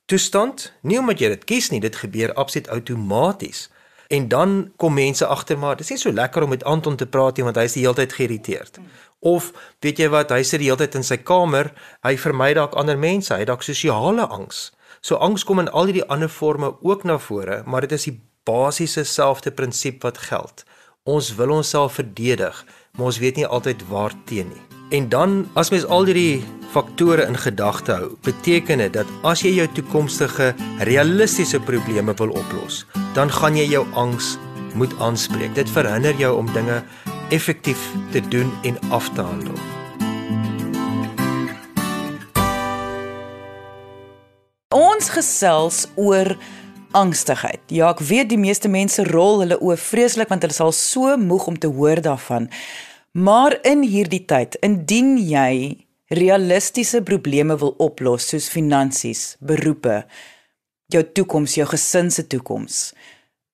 toestand. 0.08 0.70
Nie 0.80 1.02
omdat 1.02 1.20
jy 1.20 1.34
dit 1.36 1.44
kies 1.44 1.70
nie 1.74 1.84
dit 1.84 1.96
gebeur 1.96 2.32
absoluut 2.32 2.72
outomaties 2.72 3.66
En 4.08 4.28
dan 4.28 4.72
kom 4.76 4.94
mense 4.94 5.26
agter 5.26 5.58
maar 5.58 5.76
dis 5.76 5.90
nie 5.90 5.98
so 5.98 6.12
lekker 6.12 6.42
om 6.42 6.54
met 6.54 6.64
Anton 6.64 6.96
te 6.96 7.06
praat 7.06 7.36
nie 7.36 7.46
want 7.46 7.58
hy 7.58 7.66
is 7.66 7.74
die 7.74 7.82
hele 7.82 7.98
tyd 7.98 8.12
geïrriteerd. 8.12 8.78
Of 9.26 9.50
weet 9.80 9.98
jy 9.98 10.08
wat, 10.12 10.30
hy 10.30 10.42
sit 10.46 10.62
die 10.62 10.70
hele 10.70 10.78
tyd 10.84 10.94
in 11.00 11.06
sy 11.06 11.18
kamer, 11.18 11.72
hy 12.06 12.14
vermy 12.20 12.52
dalk 12.54 12.76
ander 12.78 12.98
mense, 12.98 13.32
hy 13.34 13.42
het 13.42 13.50
dalk 13.50 13.66
sosiale 13.66 14.28
angs. 14.28 14.70
So 15.00 15.18
angs 15.22 15.44
kom 15.46 15.62
in 15.62 15.72
al 15.72 15.90
hierdie 15.90 16.06
ander 16.12 16.30
forme 16.30 16.74
ook 16.82 17.04
na 17.04 17.18
vore, 17.18 17.62
maar 17.66 17.86
dit 17.86 17.96
is 17.98 18.08
die 18.10 18.16
basiese 18.46 19.04
selfde 19.04 19.50
prinsip 19.50 20.06
wat 20.06 20.22
geld. 20.30 20.64
Ons 21.06 21.34
wil 21.38 21.58
onsself 21.58 21.98
verdedig, 22.00 22.64
maar 22.96 23.12
ons 23.12 23.22
weet 23.22 23.42
nie 23.42 23.46
altyd 23.46 23.86
waar 23.90 24.14
teen 24.26 24.50
nie. 24.54 24.75
En 24.90 25.08
dan 25.08 25.48
as 25.58 25.72
mens 25.74 25.84
al 25.90 26.04
hierdie 26.06 26.44
faktore 26.70 27.24
in 27.26 27.34
gedagte 27.34 27.92
hou, 27.92 28.12
beteken 28.22 28.78
dit 28.78 28.92
dat 28.94 29.08
as 29.26 29.42
jy 29.42 29.50
jou 29.56 29.66
toekomstige 29.74 30.52
realistiese 30.86 31.58
probleme 31.58 32.14
wil 32.20 32.30
oplos, 32.38 32.84
dan 33.18 33.32
gaan 33.32 33.58
jy 33.58 33.64
jou 33.72 33.82
angs 33.98 34.36
moet 34.78 34.94
aanspreek. 35.02 35.56
Dit 35.58 35.70
verhinder 35.74 36.14
jou 36.14 36.36
om 36.38 36.52
dinge 36.54 36.84
effektief 37.34 37.82
te 38.14 38.22
doen 38.30 38.52
en 38.62 38.78
af 38.94 39.10
te 39.10 39.26
handel. 39.26 39.58
Ons 44.70 45.10
gesels 45.10 45.86
oor 45.98 46.36
angstigheid. 46.94 47.58
Ja, 47.74 47.90
ek 47.90 48.06
weet 48.06 48.30
die 48.30 48.38
meeste 48.38 48.70
mense 48.70 49.02
rol 49.10 49.42
hulle 49.42 49.58
oë 49.58 49.82
vreeslik 49.82 50.30
want 50.30 50.46
hulle 50.46 50.54
sal 50.54 50.70
so 50.70 51.18
moeg 51.18 51.50
om 51.50 51.58
te 51.58 51.74
hoor 51.74 51.98
daarvan. 52.06 52.46
Maar 53.16 53.54
in 53.64 53.80
hierdie 53.80 54.26
tyd, 54.28 54.58
indien 54.60 55.14
jy 55.16 55.86
realistiese 56.12 57.00
probleme 57.00 57.54
wil 57.56 57.72
oplos 57.80 58.26
soos 58.28 58.50
finansies, 58.52 59.38
beroepe, 59.40 60.02
jou 60.92 61.00
toekoms, 61.16 61.54
jou 61.56 61.64
gesin 61.70 62.10
se 62.12 62.26
toekoms, 62.28 62.90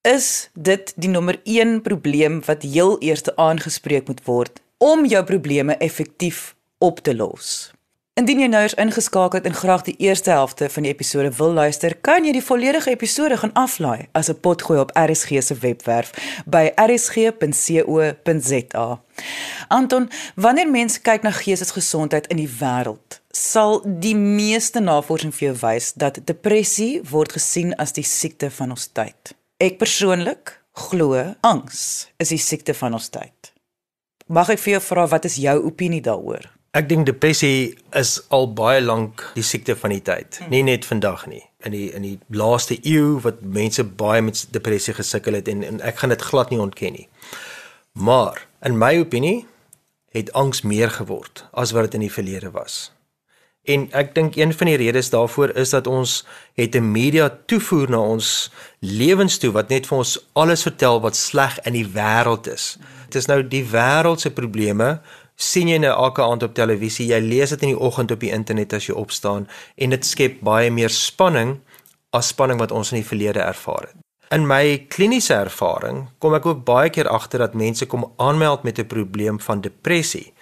is 0.03 0.49
dit 0.53 0.91
die 0.99 1.07
nommer 1.13 1.39
1 1.47 1.79
probleem 1.85 2.41
wat 2.43 2.67
heel 2.67 2.97
eers 2.99 3.23
aangespreek 3.39 4.11
moet 4.11 4.19
word 4.27 4.59
om 4.83 5.07
jou 5.07 5.23
probleme 5.23 5.79
effektief 5.79 6.57
op 6.83 6.99
te 6.99 7.15
los. 7.15 7.71
Indien 8.13 8.43
jy 8.43 8.45
nou 8.45 8.59
eens 8.61 8.75
ingeskakel 8.77 9.39
het 9.39 9.47
en 9.49 9.55
graag 9.57 9.81
die 9.87 9.95
eerste 10.05 10.29
helfte 10.29 10.67
van 10.69 10.85
die 10.85 10.91
episode 10.93 11.31
wil 11.33 11.55
luister, 11.57 11.95
kan 11.97 12.21
jy 12.21 12.31
die 12.35 12.43
volledige 12.45 12.91
episode 12.93 13.39
gaan 13.41 13.53
aflaai 13.57 14.05
as 14.13 14.29
'n 14.29 14.37
potgooi 14.37 14.79
op 14.79 14.91
RSG 14.93 15.41
se 15.41 15.55
webwerf 15.55 16.13
by 16.45 16.71
rsg.co.za. 16.75 17.41
Anton, 19.67 20.09
wanneer 20.35 20.69
mense 20.69 21.01
kyk 21.01 21.21
na 21.23 21.31
geestesgesondheid 21.31 22.27
in 22.27 22.37
die 22.37 22.53
wêreld, 22.59 23.21
sal 23.31 23.81
die 23.85 24.15
meeste 24.15 24.79
navorsing 24.79 25.33
vir 25.35 25.47
jou 25.47 25.57
wys 25.61 25.93
dat 25.93 26.19
depressie 26.25 27.01
word 27.09 27.31
gesien 27.31 27.75
as 27.75 27.91
die 27.91 28.05
siekte 28.05 28.51
van 28.51 28.69
ons 28.69 28.87
tyd. 28.87 29.35
Ek 29.57 29.77
persoonlik 29.77 30.61
glo 30.71 31.35
angs 31.41 32.07
is 32.17 32.29
die 32.29 32.37
siekte 32.37 32.73
van 32.73 32.93
ons 32.93 33.09
tyd. 33.09 33.53
Mag 34.27 34.49
ek 34.49 34.59
vir 34.59 34.71
jou 34.71 34.81
vra 34.81 35.07
wat 35.07 35.25
is 35.25 35.35
jou 35.35 35.63
opinie 35.65 36.01
daaroor? 36.01 36.62
Ek 36.73 36.87
dink 36.89 37.05
depressie 37.05 37.75
is 37.93 38.15
al 38.33 38.47
baie 38.57 38.79
lank 38.81 39.21
die 39.35 39.45
siekte 39.45 39.75
van 39.77 39.91
die 39.93 40.01
tyd, 40.01 40.39
hmm. 40.41 40.49
nie 40.49 40.63
net 40.65 40.87
vandag 40.89 41.27
nie. 41.29 41.43
In 41.61 41.75
die 41.75 41.91
in 41.93 42.01
die 42.01 42.15
laaste 42.33 42.79
eeu 42.81 43.19
wat 43.21 43.43
mense 43.45 43.85
baie 43.85 44.23
met 44.25 44.41
depressie 44.55 44.95
gesukkel 44.97 45.37
het 45.37 45.51
en, 45.53 45.61
en 45.63 45.77
ek 45.85 46.01
gaan 46.01 46.15
dit 46.15 46.25
glad 46.31 46.49
nie 46.49 46.57
ontken 46.63 46.97
nie. 46.97 47.05
Maar 47.93 48.41
in 48.65 48.79
my 48.81 48.95
opinie 49.03 49.43
het 50.17 50.33
angs 50.33 50.63
meer 50.65 50.89
geword 50.97 51.45
as 51.53 51.77
wat 51.77 51.91
dit 51.91 52.01
in 52.01 52.07
die 52.07 52.15
verlede 52.15 52.49
was. 52.57 52.89
En 53.63 53.85
ek 53.95 54.15
dink 54.17 54.35
een 54.35 54.51
van 54.53 54.67
die 54.67 54.79
redes 54.81 55.13
daarvoor 55.13 55.53
is 55.55 55.71
dat 55.71 55.87
ons 55.87 56.25
het 56.57 56.75
'n 56.75 56.91
media 56.91 57.29
toevoer 57.45 57.89
na 57.89 58.01
ons 58.01 58.51
lewens 58.79 59.37
toe 59.37 59.51
wat 59.51 59.69
net 59.69 59.85
vir 59.87 59.97
ons 59.97 60.17
alles 60.33 60.65
vertel 60.65 61.01
wat 61.01 61.15
sleg 61.15 61.59
in 61.63 61.73
die 61.73 61.87
wêreld 61.87 62.47
is. 62.47 62.77
Dit 63.05 63.15
is 63.15 63.25
nou 63.25 63.47
die 63.47 63.63
wêreld 63.63 64.19
se 64.19 64.31
probleme 64.31 65.01
sien 65.35 65.67
jy 65.67 65.77
nou 65.77 65.91
elke 65.91 66.23
aand 66.23 66.43
op 66.43 66.53
televisie, 66.53 67.07
jy 67.09 67.19
lees 67.19 67.49
dit 67.49 67.63
in 67.63 67.73
die 67.73 67.79
oggend 67.79 68.11
op 68.11 68.19
die 68.19 68.31
internet 68.31 68.73
as 68.73 68.87
jy 68.89 68.95
opstaan 68.95 69.47
en 69.75 69.89
dit 69.89 70.05
skep 70.05 70.41
baie 70.41 70.71
meer 70.71 70.89
spanning 70.89 71.59
as 72.13 72.29
spanning 72.33 72.59
wat 72.59 72.71
ons 72.71 72.91
in 72.93 73.01
die 73.01 73.07
verlede 73.07 73.41
ervaar 73.41 73.87
het. 73.89 73.97
In 74.33 74.47
my 74.49 74.85
kliniese 74.89 75.35
ervaring 75.35 76.07
kom 76.19 76.33
ek 76.33 76.45
ook 76.45 76.63
baie 76.65 76.89
keer 76.89 77.09
agter 77.09 77.43
dat 77.43 77.57
mense 77.57 77.85
kom 77.85 78.07
aanmeld 78.17 78.63
met 78.63 78.79
'n 78.79 78.87
probleem 78.87 79.39
van 79.39 79.61
depressie. 79.61 80.33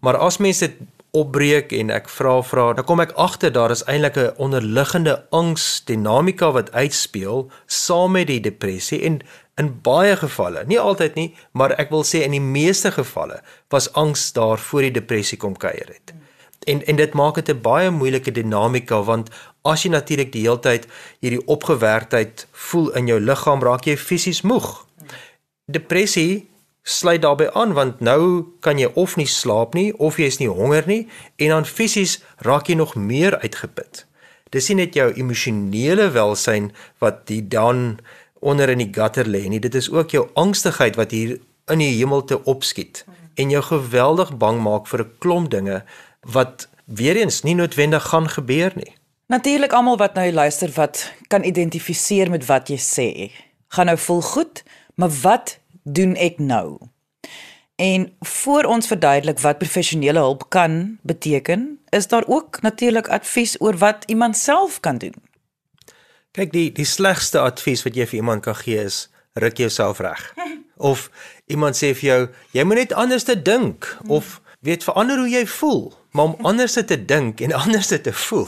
Maar 0.00 0.16
as 0.16 0.38
mense 0.38 0.66
dit 0.66 0.78
opbreek 1.10 1.72
en 1.72 1.90
ek 1.90 2.08
vra 2.08 2.42
vra, 2.42 2.72
dan 2.76 2.84
kom 2.84 3.00
ek 3.00 3.14
agter 3.16 3.52
daar 3.52 3.70
is 3.70 3.84
eintlik 3.84 4.16
'n 4.16 4.34
onderliggende 4.36 5.24
angs 5.30 5.82
dinamika 5.84 6.52
wat 6.52 6.72
uitspeel 6.72 7.50
saam 7.66 8.12
met 8.12 8.26
die 8.26 8.40
depressie 8.40 9.00
en 9.02 9.20
in 9.58 9.72
baie 9.82 10.16
gevalle, 10.16 10.64
nie 10.66 10.78
altyd 10.78 11.14
nie, 11.18 11.28
maar 11.52 11.74
ek 11.82 11.90
wil 11.90 12.04
sê 12.06 12.22
in 12.24 12.36
die 12.36 12.42
meeste 12.42 12.92
gevalle 12.94 13.40
was 13.74 13.90
angs 13.98 14.30
daar 14.36 14.58
voor 14.58 14.86
die 14.86 14.96
depressie 15.00 15.38
kom 15.38 15.56
kuier 15.58 15.90
het. 15.90 16.14
En 16.68 16.82
en 16.86 16.96
dit 16.96 17.14
maak 17.14 17.34
dit 17.34 17.48
'n 17.50 17.62
baie 17.62 17.90
moeilike 17.90 18.32
dinamika 18.32 19.02
want 19.02 19.30
as 19.62 19.82
jy 19.82 19.90
natuurlik 19.90 20.32
die 20.32 20.42
hele 20.46 20.60
tyd 20.60 20.86
hierdie 21.20 21.46
opgewerkteheid 21.46 22.46
voel 22.52 22.90
in 22.90 23.06
jou 23.06 23.20
liggaam, 23.20 23.62
raak 23.62 23.84
jy 23.84 23.96
fisies 23.96 24.42
moeg. 24.42 24.86
Depressie 25.66 26.48
sluit 26.82 27.22
daarbey 27.22 27.50
aan 27.52 27.72
want 27.72 28.00
nou 28.00 28.44
kan 28.60 28.78
jy 28.78 28.88
of 28.94 29.16
nie 29.16 29.26
slaap 29.26 29.74
nie 29.74 29.92
of 29.98 30.16
jy 30.16 30.24
is 30.24 30.38
nie 30.38 30.48
honger 30.48 30.86
nie 30.86 31.08
en 31.36 31.48
dan 31.48 31.64
fisies 31.64 32.22
raak 32.46 32.68
jy 32.68 32.74
nog 32.74 32.94
meer 32.94 33.38
uitgeput. 33.38 34.04
Dis 34.50 34.68
nie 34.68 34.78
net 34.80 34.94
jou 34.96 35.10
emosionele 35.12 36.08
welsyn 36.14 36.70
wat 36.98 37.26
die 37.28 37.42
dan 37.48 37.98
onder 38.40 38.68
in 38.68 38.78
die 38.78 38.92
gutter 38.92 39.26
lê 39.26 39.48
nie. 39.48 39.60
Dit 39.60 39.74
is 39.74 39.90
ook 39.90 40.10
jou 40.10 40.28
angstigheid 40.34 40.96
wat 40.96 41.10
hier 41.10 41.38
in 41.68 41.78
die 41.78 41.94
hemel 41.98 42.24
te 42.24 42.44
opskiet 42.44 43.04
en 43.34 43.50
jou 43.50 43.62
geweldig 43.62 44.36
bang 44.36 44.60
maak 44.62 44.86
vir 44.86 45.00
'n 45.04 45.12
klomp 45.18 45.50
dinge 45.50 45.84
wat 46.20 46.68
weer 46.84 47.16
eens 47.16 47.42
nie 47.42 47.54
noodwendig 47.54 48.08
gaan 48.08 48.28
gebeur 48.28 48.72
nie. 48.74 48.92
Natuurlik 49.26 49.72
almal 49.72 49.96
wat 49.96 50.14
nou 50.14 50.32
luister 50.32 50.70
wat 50.74 51.12
kan 51.28 51.44
identifiseer 51.44 52.30
met 52.30 52.46
wat 52.46 52.68
jy 52.68 52.78
sê. 52.78 53.32
Gaan 53.68 53.86
nou 53.86 53.98
voel 53.98 54.20
goed, 54.20 54.62
maar 54.94 55.10
wat 55.22 55.58
doen 55.82 56.14
ek 56.16 56.38
nou? 56.38 56.78
En 57.76 58.12
voor 58.20 58.64
ons 58.64 58.86
verduidelik 58.86 59.38
wat 59.38 59.58
professionele 59.58 60.18
hulp 60.18 60.48
kan 60.48 60.98
beteken, 61.02 61.78
is 61.88 62.08
daar 62.08 62.24
ook 62.26 62.60
natuurlik 62.60 63.08
advies 63.08 63.60
oor 63.60 63.76
wat 63.76 64.04
iemand 64.06 64.36
self 64.36 64.80
kan 64.80 64.98
doen. 64.98 65.14
Kyk, 66.36 66.52
die 66.52 66.68
die 66.76 66.84
slegste 66.84 67.40
advies 67.40 67.84
wat 67.86 67.96
jy 67.96 68.04
vir 68.10 68.20
iemand 68.20 68.44
kan 68.44 68.56
gee 68.58 68.82
is 68.84 69.06
ruk 69.38 69.60
jouself 69.62 70.00
reg. 70.04 70.34
Of 70.90 71.08
iemand 71.46 71.78
sê 71.78 71.94
vir 71.96 72.08
jou, 72.08 72.20
jy 72.54 72.64
moet 72.68 72.84
net 72.84 72.92
anders 72.92 73.24
te 73.26 73.34
dink 73.34 73.88
of 74.06 74.36
weet 74.62 74.84
verander 74.86 75.18
hoe 75.18 75.30
jy 75.30 75.40
voel, 75.50 75.88
maar 76.14 76.28
om 76.30 76.44
anders 76.50 76.76
te 76.78 76.98
dink 76.98 77.40
en 77.42 77.54
anders 77.62 77.90
te 77.90 78.12
voel. 78.12 78.46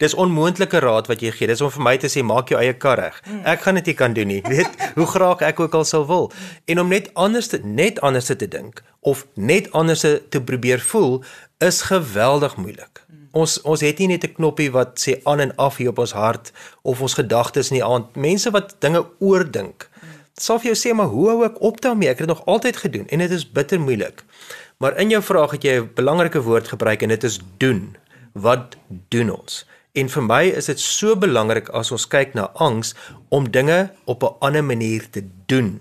Dis 0.00 0.14
onmoontlike 0.16 0.80
raad 0.80 1.10
wat 1.12 1.20
jy 1.20 1.34
gee. 1.36 1.50
Dis 1.50 1.60
om 1.60 1.72
vir 1.74 1.84
my 1.84 1.96
te 2.00 2.08
sê 2.08 2.24
maak 2.24 2.48
jou 2.48 2.60
eie 2.60 2.72
kar 2.72 2.96
reg. 3.02 3.18
Ek 3.44 3.66
gaan 3.66 3.76
dit 3.80 3.90
nie 3.90 3.96
kan 3.98 4.16
doen 4.16 4.32
nie. 4.32 4.40
Weet 4.48 4.80
hoe 4.96 5.08
graag 5.12 5.44
ek 5.50 5.60
ook 5.60 5.76
al 5.76 5.84
sou 5.88 6.06
wil. 6.08 6.30
En 6.64 6.80
om 6.80 6.88
net 6.88 7.10
anders 7.12 7.52
te 7.52 7.60
net 7.64 8.00
anders 8.00 8.32
te 8.32 8.48
dink 8.48 8.80
of 9.04 9.26
net 9.34 9.68
anders 9.76 10.06
te 10.06 10.40
probeer 10.40 10.80
voel 10.80 11.20
is 11.64 11.82
geweldig 11.90 12.56
moeilik. 12.56 13.04
Ons 13.32 13.60
ons 13.62 13.80
het 13.80 13.98
nie 13.98 14.08
net 14.08 14.24
'n 14.24 14.34
knoppie 14.34 14.70
wat 14.70 14.98
sê 15.00 15.20
aan 15.24 15.40
en 15.40 15.56
af 15.56 15.76
hier 15.76 15.88
op 15.88 15.98
ons 15.98 16.12
hart 16.12 16.52
of 16.82 17.00
ons 17.00 17.14
gedagtes 17.14 17.70
in 17.70 17.76
die 17.76 17.84
aand. 17.84 18.16
Mense 18.16 18.50
wat 18.50 18.76
dinge 18.78 19.06
oordink. 19.18 19.88
Sal 20.34 20.58
vir 20.58 20.72
jou 20.72 20.78
sê 20.78 20.94
maar 20.94 21.06
hoe 21.06 21.28
hou 21.28 21.44
ek 21.44 21.60
op 21.60 21.80
daarmee? 21.80 22.08
Ek 22.08 22.18
het 22.18 22.26
dit 22.26 22.36
nog 22.36 22.46
altyd 22.46 22.76
gedoen 22.76 23.08
en 23.08 23.18
dit 23.18 23.30
is 23.30 23.50
bitter 23.52 23.80
moeilik. 23.80 24.24
Maar 24.78 24.96
in 24.96 25.10
jou 25.10 25.22
vraag 25.22 25.50
het 25.50 25.62
jy 25.62 25.80
'n 25.80 25.90
belangrike 25.94 26.42
woord 26.42 26.68
gebruik 26.68 27.02
en 27.02 27.08
dit 27.08 27.24
is 27.24 27.40
doen. 27.58 27.96
Wat 28.32 28.76
doen 29.08 29.30
ons? 29.30 29.66
En 29.92 30.08
vir 30.08 30.22
my 30.22 30.44
is 30.44 30.66
dit 30.66 30.80
so 30.80 31.16
belangrik 31.16 31.68
as 31.68 31.90
ons 31.90 32.06
kyk 32.06 32.34
na 32.34 32.50
angs 32.54 32.94
om 33.28 33.50
dinge 33.50 33.90
op 34.04 34.22
'n 34.22 34.36
ander 34.38 34.64
manier 34.64 35.10
te 35.10 35.24
doen. 35.46 35.80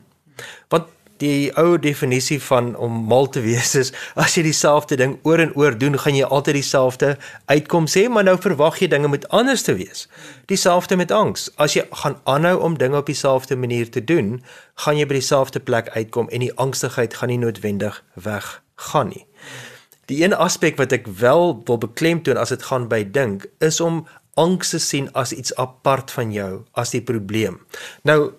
Die 1.17 1.49
ou 1.57 1.77
definisie 1.81 2.37
van 2.43 2.75
om 2.75 2.91
mal 3.09 3.29
te 3.29 3.41
wees 3.41 3.73
is 3.75 3.89
as 4.15 4.35
jy 4.37 4.43
dieselfde 4.45 4.97
ding 4.99 5.15
oor 5.25 5.41
en 5.41 5.53
oor 5.57 5.77
doen, 5.77 5.97
gaan 5.97 6.15
jy 6.17 6.27
altyd 6.27 6.59
dieselfde 6.59 7.15
uitkom 7.49 7.87
sê, 7.89 8.05
maar 8.09 8.27
nou 8.27 8.35
verwag 8.41 8.77
jy 8.81 8.89
dinge 8.91 9.09
moet 9.09 9.25
anders 9.33 9.65
te 9.65 9.73
wees. 9.79 10.05
Dieselfde 10.51 10.97
met 10.99 11.11
angs. 11.11 11.49
As 11.57 11.73
jy 11.73 11.87
gaan 12.03 12.19
aanhou 12.29 12.59
om 12.69 12.77
dinge 12.77 12.99
op 13.01 13.09
dieselfde 13.09 13.57
manier 13.57 13.89
te 13.89 14.03
doen, 14.03 14.37
gaan 14.85 15.01
jy 15.01 15.07
by 15.09 15.17
dieselfde 15.17 15.59
plek 15.59 15.89
uitkom 15.95 16.29
en 16.29 16.45
die 16.45 16.53
angstigheid 16.53 17.17
gaan 17.17 17.33
nie 17.33 17.41
noodwendig 17.41 18.03
weggaan 18.13 19.13
nie. 19.15 19.25
Die 20.07 20.21
een 20.23 20.37
aspek 20.37 20.77
wat 20.79 20.93
ek 20.95 21.09
wel 21.19 21.57
wil 21.67 21.81
beklemtoon 21.81 22.37
as 22.39 22.53
dit 22.53 22.63
gaan 22.69 22.85
by 22.87 23.01
dink, 23.03 23.49
is 23.59 23.81
om 23.83 24.05
angs 24.37 24.69
te 24.71 24.79
sien 24.79 25.09
as 25.17 25.33
iets 25.33 25.55
apart 25.57 26.13
van 26.13 26.31
jou, 26.31 26.51
as 26.77 26.93
die 26.93 27.01
probleem. 27.03 27.57
Nou 28.07 28.37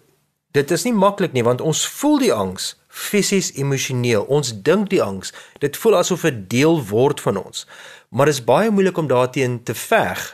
Dit 0.59 0.73
is 0.75 0.83
nie 0.89 0.95
maklik 0.97 1.37
nie 1.37 1.45
want 1.47 1.63
ons 1.63 1.85
voel 2.01 2.19
die 2.25 2.35
angs 2.35 2.73
fisies 2.99 3.53
emosioneel. 3.55 4.25
Ons 4.27 4.51
dink 4.67 4.89
die 4.91 5.03
angs. 5.03 5.31
Dit 5.63 5.79
voel 5.79 6.01
asof 6.01 6.25
dit 6.27 6.41
deel 6.51 6.81
word 6.89 7.23
van 7.23 7.39
ons. 7.45 7.67
Maar 8.11 8.31
dit 8.31 8.39
is 8.39 8.45
baie 8.45 8.73
moeilik 8.75 8.99
om 8.99 9.11
daarteen 9.11 9.61
te 9.63 9.77
veg 9.77 10.25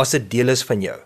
as 0.00 0.14
dit 0.16 0.30
deel 0.32 0.54
is 0.54 0.64
van 0.64 0.80
jou. 0.80 0.96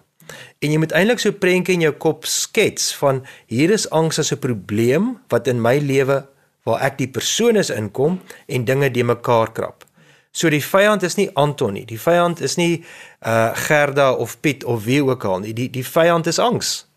En 0.62 0.70
jy 0.70 0.78
moet 0.78 0.94
eintlik 0.94 1.18
so 1.18 1.30
'n 1.30 1.40
prentjie 1.40 1.74
in 1.74 1.86
jou 1.88 1.92
kop 1.92 2.26
skets 2.26 2.94
van 2.94 3.24
hier 3.46 3.70
is 3.70 3.90
angs 3.90 4.18
as 4.18 4.32
'n 4.32 4.38
probleem 4.38 5.18
wat 5.28 5.48
in 5.48 5.60
my 5.60 5.78
lewe 5.78 6.26
waar 6.64 6.80
ek 6.80 6.98
die 6.98 7.08
persoon 7.08 7.56
is 7.56 7.70
inkom 7.70 8.20
en 8.46 8.64
dinge 8.64 8.90
de 8.90 9.02
mekaar 9.02 9.52
krap. 9.52 9.84
So 10.32 10.50
die 10.50 10.64
vyand 10.64 11.02
is 11.02 11.16
nie 11.16 11.30
Anton 11.34 11.72
nie. 11.72 11.84
Die 11.84 12.00
vyand 12.00 12.40
is 12.40 12.56
nie 12.56 12.84
uh 13.26 13.54
Gerda 13.54 14.12
of 14.12 14.40
Piet 14.40 14.64
of 14.64 14.84
wie 14.84 15.02
ook 15.02 15.24
al 15.24 15.38
nie. 15.38 15.52
Die 15.52 15.70
die 15.70 15.86
vyand 15.86 16.26
is 16.26 16.38
angs 16.38 16.87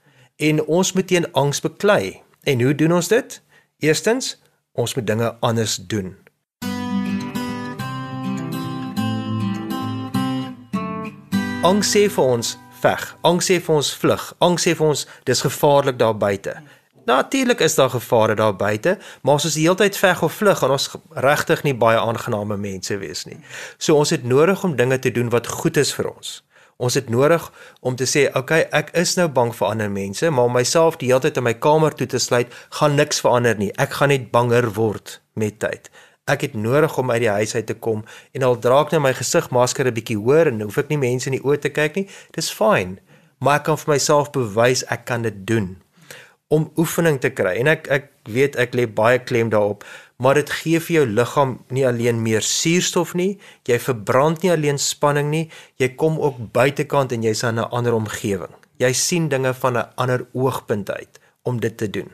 en 0.41 0.65
ons 0.65 0.93
moet 0.93 1.07
teen 1.07 1.31
angs 1.31 1.61
beklei. 1.61 2.21
En 2.43 2.61
hoe 2.61 2.75
doen 2.75 2.93
ons 2.93 3.07
dit? 3.07 3.41
Eerstens, 3.77 4.41
ons 4.71 4.95
moet 4.95 5.07
dinge 5.07 5.35
anders 5.39 5.75
doen. 5.75 6.15
Angs 11.61 11.93
sê 11.93 12.07
vir 12.09 12.25
ons 12.25 12.55
veg. 12.81 13.07
Angs 13.21 13.51
sê 13.51 13.59
vir 13.61 13.75
ons 13.75 13.93
vlug. 14.01 14.27
Angs 14.41 14.65
sê 14.65 14.73
vir 14.77 14.87
ons 14.87 15.07
dis 15.29 15.45
gevaarlik 15.45 15.99
daar 16.01 16.17
buite. 16.17 16.57
Natuurlik 17.05 17.61
is 17.61 17.75
daar 17.75 17.89
gevare 17.89 18.35
daar 18.35 18.55
buite, 18.55 18.97
maar 19.21 19.35
as 19.35 19.45
ons 19.45 19.57
die 19.57 19.65
hele 19.65 19.77
tyd 19.77 19.97
veg 19.97 20.21
of 20.21 20.33
vlug, 20.37 20.57
gaan 20.57 20.73
ons 20.73 20.89
regtig 21.17 21.63
nie 21.65 21.73
baie 21.73 21.97
aangename 21.97 22.57
mense 22.61 22.97
wees 23.01 23.25
nie. 23.25 23.39
So 23.77 23.97
ons 23.97 24.13
het 24.13 24.25
nodig 24.25 24.63
om 24.63 24.75
dinge 24.77 24.99
te 24.99 25.11
doen 25.11 25.29
wat 25.33 25.49
goed 25.49 25.77
is 25.81 25.93
vir 25.97 26.13
ons. 26.13 26.41
Ons 26.81 26.97
het 26.97 27.09
nodig 27.13 27.43
om 27.79 27.95
te 27.95 28.07
sê, 28.09 28.27
"Oké, 28.29 28.37
okay, 28.37 28.67
ek 28.71 28.89
is 28.97 29.15
nou 29.15 29.27
bang 29.27 29.55
vir 29.55 29.67
ander 29.67 29.91
mense, 29.91 30.29
maar 30.29 30.45
om 30.45 30.53
myself 30.53 30.97
die 30.97 31.07
hele 31.07 31.19
tyd 31.19 31.37
in 31.37 31.43
my 31.43 31.53
kamer 31.53 31.93
toe 31.93 32.07
te 32.07 32.19
sluit, 32.19 32.47
gaan 32.69 32.95
niks 32.95 33.21
verander 33.21 33.57
nie. 33.57 33.71
Ek 33.77 33.89
gaan 33.89 34.09
net 34.09 34.31
banger 34.31 34.73
word 34.73 35.21
met 35.33 35.59
tyd." 35.59 35.89
Ek 36.27 36.41
het 36.41 36.53
nodig 36.53 36.97
om 36.97 37.11
uit 37.11 37.21
die 37.21 37.29
huis 37.29 37.55
uit 37.55 37.65
te 37.65 37.73
kom 37.73 38.03
en 38.31 38.43
al 38.43 38.59
dra 38.59 38.81
ek 38.81 38.91
net 38.91 39.01
my 39.01 39.13
gesigmasker 39.13 39.87
'n 39.87 39.93
bietjie 39.93 40.17
hoër 40.17 40.47
en 40.47 40.61
hoef 40.61 40.77
ek 40.77 40.89
nie 40.89 40.97
mense 40.97 41.27
in 41.27 41.37
die 41.37 41.43
oë 41.43 41.59
te 41.59 41.69
kyk 41.69 41.95
nie. 41.95 42.07
Dis 42.31 42.51
fyn. 42.51 42.99
Maar 43.39 43.55
ek 43.55 43.63
kan 43.63 43.77
vir 43.77 43.93
myself 43.93 44.31
bewys 44.31 44.83
ek 44.89 45.05
kan 45.05 45.21
dit 45.21 45.47
doen 45.47 45.81
om 46.47 46.71
oefening 46.77 47.19
te 47.19 47.29
kry. 47.29 47.55
En 47.59 47.67
ek 47.67 47.87
ek 47.87 48.09
weet 48.29 48.55
ek 48.55 48.75
lê 48.75 48.85
baie 48.85 49.19
klem 49.19 49.49
daarop 49.49 49.83
maar 50.21 50.37
dit 50.37 50.49
gee 50.53 50.79
vir 50.79 50.95
jou 50.95 51.05
liggaam 51.09 51.55
nie 51.73 51.85
alleen 51.87 52.21
meer 52.21 52.45
suurstof 52.45 53.15
nie, 53.17 53.39
jy 53.65 53.79
verbrand 53.81 54.43
nie 54.45 54.51
alleen 54.53 54.77
spanning 54.77 55.31
nie, 55.33 55.45
jy 55.81 55.95
kom 55.97 56.19
ook 56.21 56.37
buitekant 56.53 57.15
en 57.15 57.25
jy's 57.25 57.41
in 57.43 57.57
'n 57.59 57.71
ander 57.71 57.93
omgewing. 57.93 58.53
Jy 58.77 58.93
sien 58.93 59.29
dinge 59.29 59.53
van 59.53 59.77
'n 59.77 59.89
ander 59.95 60.25
oogpunt 60.33 60.91
uit 60.91 61.19
om 61.41 61.59
dit 61.59 61.77
te 61.77 61.89
doen. 61.89 62.11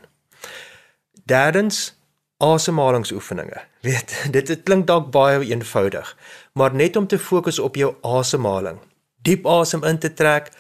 Derdens, 1.26 1.96
asemhalingsoefeninge. 2.38 3.62
Weet, 3.82 4.24
dit 4.36 4.48
dit 4.48 4.64
klink 4.64 4.88
dalk 4.88 5.12
baie 5.12 5.44
eenvoudig, 5.46 6.18
maar 6.54 6.74
net 6.74 6.96
om 6.96 7.08
te 7.08 7.20
fokus 7.20 7.60
op 7.60 7.76
jou 7.76 7.96
asemhaling. 8.02 8.80
Diep 9.22 9.46
asem 9.46 9.84
in 9.84 10.00
te 10.00 10.14
trek 10.14 10.52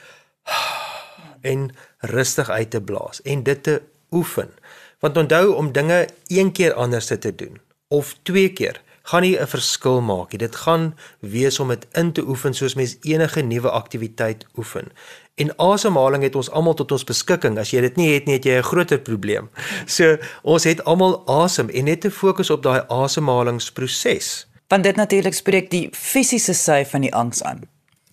en 1.51 1.75
rustig 1.99 2.49
uit 2.49 2.69
te 2.69 2.81
blaas 2.81 3.21
en 3.21 3.43
dit 3.43 3.63
te 3.63 3.81
oefen. 4.11 4.51
Want 4.99 5.17
onthou 5.17 5.53
om 5.53 5.71
dinge 5.71 6.07
een 6.27 6.51
keer 6.51 6.73
anders 6.73 7.05
te 7.05 7.35
doen 7.35 7.59
of 7.87 8.15
twee 8.23 8.53
keer 8.53 8.81
gaan 9.07 9.21
nie 9.21 9.39
'n 9.39 9.47
verskil 9.47 10.01
maak 10.01 10.31
nie. 10.31 10.37
Dit 10.37 10.55
gaan 10.55 10.95
wees 11.19 11.59
om 11.59 11.67
dit 11.67 11.87
in 11.91 12.11
te 12.11 12.21
oefen 12.27 12.53
soos 12.53 12.75
mens 12.75 12.97
enige 13.01 13.41
nuwe 13.41 13.69
aktiwiteit 13.69 14.45
oefen. 14.57 14.91
En 15.35 15.57
asemhaling 15.57 16.23
het 16.23 16.35
ons 16.35 16.49
almal 16.49 16.73
tot 16.73 16.91
ons 16.91 17.03
beskikking. 17.03 17.59
As 17.59 17.71
jy 17.71 17.81
dit 17.81 17.95
nie 17.95 18.13
het 18.13 18.25
nie, 18.25 18.33
het 18.33 18.43
jy 18.43 18.57
'n 18.57 18.63
groter 18.63 18.99
probleem. 18.99 19.49
So 19.95 20.17
ons 20.43 20.63
het 20.63 20.83
almal 20.83 21.27
asem 21.27 21.69
en 21.69 21.83
net 21.83 22.01
te 22.01 22.11
fokus 22.11 22.49
op 22.49 22.63
daai 22.63 22.81
asemhalingsproses. 22.87 24.47
Want 24.67 24.83
dit 24.83 24.95
natuurlik 24.95 25.33
spreek 25.33 25.71
die 25.71 25.89
fisiese 25.91 26.53
sy 26.53 26.85
van 26.85 27.01
die 27.01 27.13
angs 27.13 27.43
aan. 27.43 27.61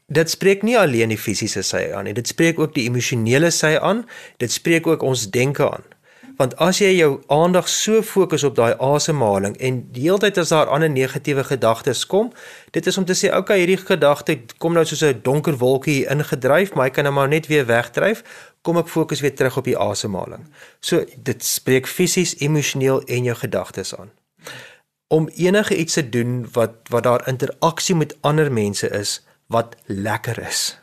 Dit 0.07 0.31
spreek 0.31 0.63
nie 0.63 0.79
alleen 0.79 1.09
die 1.09 1.19
fisiese 1.19 1.63
sy 1.63 1.91
aan 1.95 2.05
nie, 2.05 2.13
dit 2.13 2.29
spreek 2.29 2.59
ook 2.59 2.75
die 2.75 2.85
emosionele 2.85 3.51
sy 3.51 3.77
aan. 3.81 4.05
Dit 4.37 4.53
spreek 4.53 4.87
ook 4.87 5.03
ons 5.03 5.31
denke 5.31 5.71
aan. 5.71 5.83
Want 6.37 6.57
as 6.59 6.81
jy 6.83 6.91
jou 6.97 7.11
aandag 7.31 7.69
so 7.71 8.03
fokus 8.03 8.43
op 8.47 8.57
daai 8.59 8.75
asemhaling 8.83 9.55
en 9.63 9.77
die 9.95 10.07
hele 10.09 10.19
tyd 10.25 10.41
as 10.43 10.51
daar 10.51 10.71
ander 10.73 10.91
negatiewe 10.91 11.45
gedagtes 11.47 12.03
kom, 12.11 12.33
dit 12.75 12.87
is 12.91 12.99
om 12.99 13.07
te 13.07 13.15
sê, 13.15 13.31
okay, 13.37 13.61
hierdie 13.63 13.79
gedagte 13.79 14.41
kom 14.59 14.75
nou 14.75 14.85
soos 14.85 15.05
'n 15.05 15.21
donker 15.23 15.59
wolkie 15.59 16.07
ingedryf, 16.11 16.75
maar 16.75 16.87
hy 16.89 16.91
kan 16.91 17.05
nou 17.05 17.15
maar 17.15 17.29
net 17.29 17.47
weer 17.47 17.67
wegdryf. 17.67 18.25
Kom 18.63 18.77
ek 18.79 18.89
fokus 18.89 19.21
weer 19.21 19.35
terug 19.35 19.57
op 19.57 19.65
die 19.65 19.79
asemhaling. 19.79 20.51
So 20.81 21.05
dit 21.17 21.45
spreek 21.45 21.87
fisies, 21.87 22.35
emosioneel 22.39 23.03
en 23.07 23.25
jou 23.25 23.37
gedagtes 23.37 23.95
aan. 23.95 24.11
Om 25.09 25.29
enige 25.29 25.77
iets 25.77 25.95
te 25.95 26.09
doen 26.09 26.49
wat 26.53 26.73
wat 26.91 27.03
daar 27.03 27.29
interaksie 27.29 27.95
met 27.95 28.17
ander 28.21 28.53
mense 28.53 28.89
is 28.91 29.23
wat 29.47 29.77
lekker 29.87 30.39
is. 30.39 30.79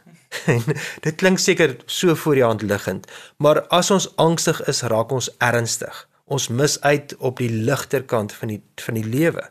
Dit 1.06 1.16
klink 1.16 1.40
seker 1.40 1.76
so 1.86 2.16
voor 2.16 2.36
die 2.36 2.46
hand 2.46 2.62
liggend, 2.62 3.08
maar 3.38 3.64
as 3.68 3.92
ons 3.92 4.10
angstig 4.16 4.62
is, 4.72 4.82
raak 4.82 5.12
ons 5.12 5.30
ernstig. 5.38 6.08
Ons 6.32 6.48
mis 6.48 6.78
uit 6.82 7.16
op 7.20 7.42
die 7.44 7.50
ligter 7.52 8.06
kant 8.08 8.32
van 8.34 8.54
die 8.54 8.62
van 8.80 8.96
die 8.96 9.06
lewe. 9.06 9.44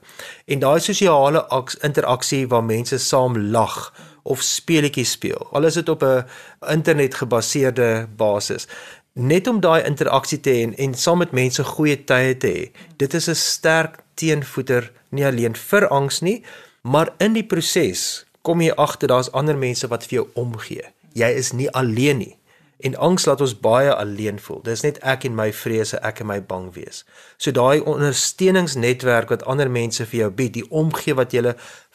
En 0.48 0.62
daai 0.62 0.80
sosiale 0.80 1.42
interaksie 1.84 2.46
waar 2.48 2.64
mense 2.64 2.98
saam 2.98 3.36
lag 3.52 3.90
of 4.22 4.40
speletjies 4.44 5.12
speel, 5.16 5.48
al 5.52 5.64
is 5.68 5.74
dit 5.74 5.88
op 5.88 6.02
'n 6.04 6.24
internet 6.68 7.14
gebaseerde 7.14 8.08
basis, 8.16 8.66
net 9.12 9.46
om 9.46 9.60
daai 9.60 9.82
interaksie 9.84 10.40
te 10.40 10.50
hê 10.50 10.62
en, 10.62 10.74
en 10.76 10.94
saam 10.94 11.18
met 11.18 11.32
mense 11.32 11.64
goeie 11.64 12.04
tye 12.04 12.36
te 12.36 12.48
hê. 12.48 12.70
Dit 12.96 13.14
is 13.14 13.28
'n 13.28 13.34
sterk 13.34 14.00
teenvoeter 14.14 14.92
nie 15.10 15.26
alleen 15.26 15.56
vir 15.56 15.88
angs 15.88 16.20
nie, 16.20 16.44
maar 16.82 17.12
in 17.18 17.32
die 17.32 17.44
proses 17.44 18.24
kom 18.42 18.60
jy 18.60 18.72
agter 18.76 19.08
daar's 19.08 19.32
ander 19.32 19.58
mense 19.58 19.88
wat 19.88 20.06
vir 20.08 20.20
jou 20.20 20.26
omgee. 20.34 20.84
Jy 21.14 21.30
is 21.36 21.52
nie 21.52 21.70
alleen 21.70 22.22
nie. 22.22 22.36
En 22.80 22.96
angs 22.96 23.26
laat 23.28 23.40
ons 23.44 23.52
baie 23.60 23.92
alleen 23.92 24.38
voel. 24.40 24.62
Dis 24.64 24.82
net 24.86 24.98
ek 25.04 25.26
en 25.28 25.34
my 25.36 25.50
vrese, 25.52 25.98
ek 26.00 26.22
en 26.24 26.30
my 26.30 26.38
bang 26.40 26.70
wees. 26.72 27.02
So 27.36 27.52
daai 27.52 27.84
ondersteuningsnetwerk 27.84 29.28
wat 29.34 29.44
ander 29.44 29.68
mense 29.70 30.06
vir 30.08 30.22
jou 30.22 30.30
bied, 30.30 30.54
die 30.56 30.64
omgee 30.70 31.16
wat 31.18 31.36
jy 31.36 31.52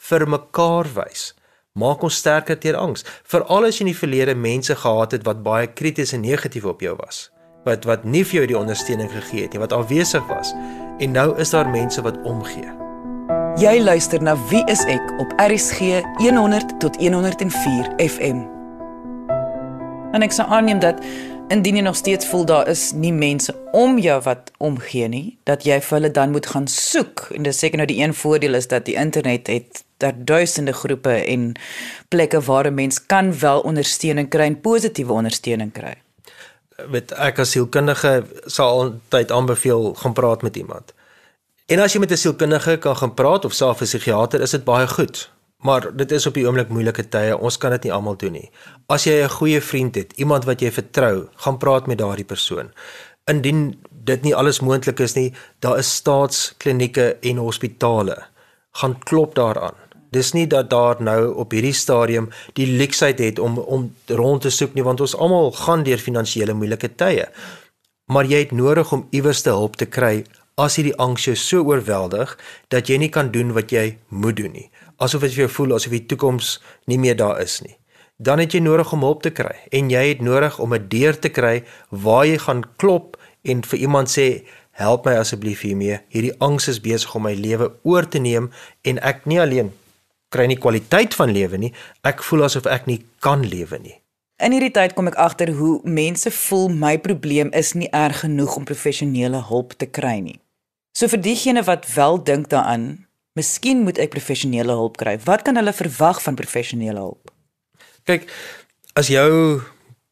vir 0.10 0.28
mekaar 0.30 0.92
wys, 0.94 1.32
maak 1.74 2.06
ons 2.06 2.22
sterker 2.22 2.60
teen 2.62 2.78
angs. 2.78 3.06
Veral 3.26 3.66
as 3.72 3.80
jy 3.80 3.88
in 3.88 3.94
die 3.94 3.98
verlede 3.98 4.38
mense 4.38 4.78
gehad 4.78 5.18
het 5.18 5.26
wat 5.26 5.44
baie 5.44 5.74
krities 5.74 6.14
en 6.14 6.22
negatief 6.22 6.70
op 6.70 6.86
jou 6.86 6.94
was, 7.02 7.30
wat 7.66 7.90
wat 7.90 8.06
nie 8.06 8.24
vir 8.24 8.44
jou 8.44 8.48
die 8.54 8.62
ondersteuning 8.62 9.10
gegee 9.10 9.50
het 9.50 9.58
nie, 9.58 9.66
wat 9.66 9.74
afwesig 9.74 10.26
was. 10.30 10.54
En 11.02 11.18
nou 11.18 11.32
is 11.42 11.58
daar 11.58 11.70
mense 11.70 12.02
wat 12.06 12.22
omgee. 12.24 12.85
Jy 13.56 13.78
luister 13.80 14.20
na 14.20 14.34
Wie 14.50 14.66
is 14.68 14.82
ek 14.92 15.14
op 15.16 15.30
RSG 15.40 16.02
100 16.20 16.74
tot 16.84 16.98
104 17.00 17.86
FM. 18.04 18.42
En 20.12 20.26
ek 20.26 20.34
sou 20.36 20.44
aanneem 20.52 20.82
dat 20.84 21.00
indien 21.48 21.80
jy 21.80 21.86
nog 21.86 21.96
steeds 21.96 22.28
voel 22.28 22.44
daar 22.50 22.68
is 22.68 22.90
nie 22.92 23.14
mense 23.16 23.56
om 23.72 23.96
jou 24.04 24.18
wat 24.26 24.52
omgee 24.60 25.08
nie, 25.08 25.38
dat 25.48 25.64
jy 25.64 25.78
vir 25.86 25.96
hulle 25.96 26.12
dan 26.12 26.34
moet 26.36 26.50
gaan 26.52 26.68
soek. 26.68 27.30
En 27.32 27.48
dis 27.48 27.62
seker 27.64 27.80
nou 27.80 27.88
die 27.88 28.02
een 28.02 28.18
voordeel 28.20 28.60
is 28.60 28.68
dat 28.68 28.90
die 28.90 28.98
internet 29.00 29.48
het 29.48 29.86
daar 30.04 30.20
duisende 30.20 30.76
groepe 30.76 31.16
en 31.24 31.54
plekke 32.12 32.44
waar 32.44 32.68
'n 32.68 32.76
mens 32.76 33.00
kan 33.06 33.32
wel 33.40 33.64
ondersteuning 33.64 34.28
kry 34.30 34.52
en 34.52 34.60
positiewe 34.60 35.14
ondersteuning 35.14 35.72
kry. 35.72 35.96
Met 36.92 37.16
ek 37.16 37.40
as 37.40 37.56
sielkundige 37.56 38.26
sal 38.46 38.82
altyd 38.82 39.32
aanbeveel 39.32 39.94
gaan 39.94 40.14
praat 40.14 40.42
met 40.42 40.56
iemand. 40.56 40.92
En 41.66 41.80
as 41.82 41.96
jy 41.96 42.00
met 42.00 42.12
'n 42.12 42.18
sielkundige 42.18 42.78
kan 42.78 42.98
gaan 42.98 43.14
praat 43.14 43.46
of 43.46 43.54
self 43.54 43.82
'n 43.82 43.86
psigiater, 43.86 44.42
is 44.42 44.52
dit 44.52 44.64
baie 44.64 44.88
goed. 44.88 45.32
Maar 45.58 45.96
dit 45.96 46.12
is 46.12 46.26
op 46.26 46.34
die 46.34 46.46
oomblik 46.46 46.70
moeilike 46.70 47.10
tye. 47.10 47.38
Ons 47.38 47.58
kan 47.58 47.72
dit 47.72 47.84
nie 47.84 47.94
almal 47.94 48.18
doen 48.18 48.32
nie. 48.32 48.52
As 48.88 49.04
jy 49.04 49.24
'n 49.24 49.30
goeie 49.30 49.62
vriend 49.62 49.96
het, 49.96 50.14
iemand 50.16 50.46
wat 50.46 50.60
jy 50.62 50.72
vertrou, 50.72 51.28
gaan 51.36 51.58
praat 51.58 51.88
met 51.88 51.98
daardie 51.98 52.26
persoon. 52.26 52.72
Indien 53.24 53.82
dit 53.90 54.22
nie 54.22 54.36
alles 54.36 54.60
moontlik 54.60 55.00
is 55.00 55.14
nie, 55.14 55.34
daar 55.60 55.78
is 55.78 55.96
staatsklinieke 55.96 57.18
en 57.22 57.38
hospitale. 57.38 58.24
Gaan 58.72 59.00
klop 59.00 59.36
daaraan. 59.36 59.74
Dis 60.12 60.32
nie 60.32 60.48
dat 60.48 60.70
daar 60.70 60.96
nou 61.00 61.34
op 61.34 61.52
hierdie 61.52 61.74
stadium 61.74 62.30
die 62.54 62.78
leksheid 62.78 63.20
het 63.20 63.40
om 63.40 63.58
om 63.58 63.96
rond 64.06 64.42
te 64.42 64.50
soek 64.50 64.74
nie, 64.74 64.84
want 64.84 65.02
ons 65.02 65.16
almal 65.16 65.52
gaan 65.52 65.84
deur 65.84 65.98
finansiële 65.98 66.54
moeilike 66.54 66.96
tye. 66.96 67.30
Maar 68.06 68.26
jy 68.26 68.38
het 68.38 68.52
nodig 68.52 68.92
om 68.92 69.08
iewers 69.10 69.42
te 69.42 69.50
hulp 69.50 69.76
te 69.76 69.86
kry 69.86 70.26
as 70.56 70.78
hierdie 70.80 70.96
angs 71.04 71.26
jou 71.28 71.36
so 71.36 71.64
oorweldig 71.68 72.38
dat 72.72 72.88
jy 72.88 72.98
nie 73.02 73.12
kan 73.12 73.32
doen 73.32 73.52
wat 73.56 73.74
jy 73.76 73.98
moet 74.08 74.38
doen 74.40 74.54
nie. 74.56 74.70
Asof 75.04 75.26
dit 75.26 75.34
vir 75.36 75.46
jou 75.46 75.52
voel 75.58 75.76
asof 75.76 75.92
die 75.92 76.06
toekoms 76.08 76.60
nie 76.88 77.00
meer 77.02 77.18
daar 77.20 77.42
is 77.44 77.60
nie. 77.66 77.76
Dan 78.16 78.40
het 78.40 78.56
jy 78.56 78.62
nodig 78.64 78.94
om 78.96 79.04
hulp 79.04 79.26
te 79.26 79.34
kry 79.36 79.56
en 79.76 79.90
jy 79.92 80.04
het 80.14 80.22
nodig 80.24 80.60
om 80.60 80.74
'n 80.74 80.88
deur 80.88 81.20
te 81.20 81.30
kry 81.30 81.64
waar 81.92 82.26
jy 82.26 82.38
gaan 82.38 82.64
klop 82.78 83.18
en 83.44 83.64
vir 83.64 83.80
iemand 83.80 84.08
sê 84.08 84.48
help 84.72 85.06
my 85.06 85.16
asseblief 85.16 85.62
hiermee. 85.62 86.00
Hierdie 86.10 86.36
angs 86.40 86.68
is 86.68 86.80
besig 86.80 87.16
om 87.16 87.24
my 87.24 87.34
lewe 87.34 87.72
oor 87.84 88.08
te 88.08 88.20
neem 88.20 88.52
en 88.84 89.00
ek 89.00 89.26
nie 89.26 89.42
alleen 89.42 89.72
kry 90.30 90.48
nie 90.48 90.60
kwaliteit 90.60 91.14
van 91.14 91.32
lewe 91.32 91.58
nie, 91.58 91.74
ek 92.04 92.24
voel 92.24 92.44
asof 92.44 92.66
ek 92.66 92.88
nie 92.88 93.06
kan 93.20 93.44
lewe 93.44 93.80
nie. 93.80 93.96
In 94.44 94.52
hierdie 94.52 94.72
tyd 94.72 94.94
kom 94.94 95.08
ek 95.08 95.16
agter 95.16 95.54
hoe 95.56 95.80
mense 95.84 96.32
voel 96.32 96.68
my 96.70 96.98
probleem 96.98 97.52
is 97.56 97.74
nie 97.74 97.88
erg 97.92 98.20
genoeg 98.20 98.56
om 98.56 98.66
professionele 98.68 99.40
hulp 99.48 99.78
te 99.80 99.86
kry 99.86 100.20
nie. 100.20 100.40
So 100.96 101.12
vir 101.12 101.20
diegene 101.20 101.60
wat 101.68 101.90
wel 101.92 102.22
dink 102.24 102.48
daaraan, 102.54 102.84
miskien 103.36 103.82
moet 103.84 103.98
ek 104.00 104.14
professionele 104.14 104.78
hulp 104.80 104.96
kry. 105.02 105.18
Wat 105.26 105.42
kan 105.44 105.60
hulle 105.60 105.74
verwag 105.76 106.22
van 106.24 106.38
professionele 106.40 107.02
hulp? 107.02 107.34
Kyk, 108.08 108.30
as 108.96 109.10
jou 109.12 109.60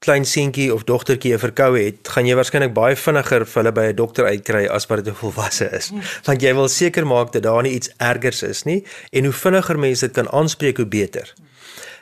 klein 0.03 0.27
seentjie 0.27 0.67
of 0.75 0.83
dogtertjie 0.83 1.31
'n 1.33 1.39
verkoue 1.39 1.79
het, 1.85 2.07
gaan 2.11 2.27
jy 2.27 2.35
waarskynlik 2.35 2.73
baie 2.75 2.95
vinniger 2.99 3.45
vir 3.45 3.63
hulle 3.63 3.71
by 3.71 3.85
'n 3.93 3.95
dokter 3.95 4.25
uitkry 4.25 4.67
as 4.67 4.85
wat 4.89 5.05
dit 5.05 5.13
'n 5.13 5.15
volwasse 5.23 5.71
is. 5.71 5.91
Want 6.27 6.41
jy 6.41 6.53
wil 6.53 6.67
seker 6.67 7.07
maak 7.07 7.31
dat 7.31 7.43
daar 7.43 7.63
nie 7.63 7.75
iets 7.79 7.89
ergers 7.97 8.43
is 8.43 8.63
nie 8.63 8.83
en 9.11 9.23
hoe 9.23 9.33
vinniger 9.33 9.79
mense 9.79 10.05
dit 10.05 10.15
kan 10.15 10.29
aanspreek, 10.31 10.77
hoe 10.77 10.85
beter. 10.85 11.33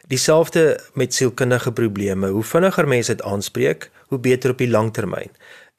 Dieselfde 0.08 0.80
met 0.94 1.14
sielkundige 1.14 1.72
probleme. 1.72 2.28
Hoe 2.28 2.44
vinniger 2.44 2.88
mense 2.88 3.16
dit 3.16 3.26
aanspreek, 3.26 3.92
hoe 4.08 4.20
beter 4.20 4.52
op 4.52 4.58
die 4.58 4.70
lang 4.70 4.94
termyn. 4.94 5.30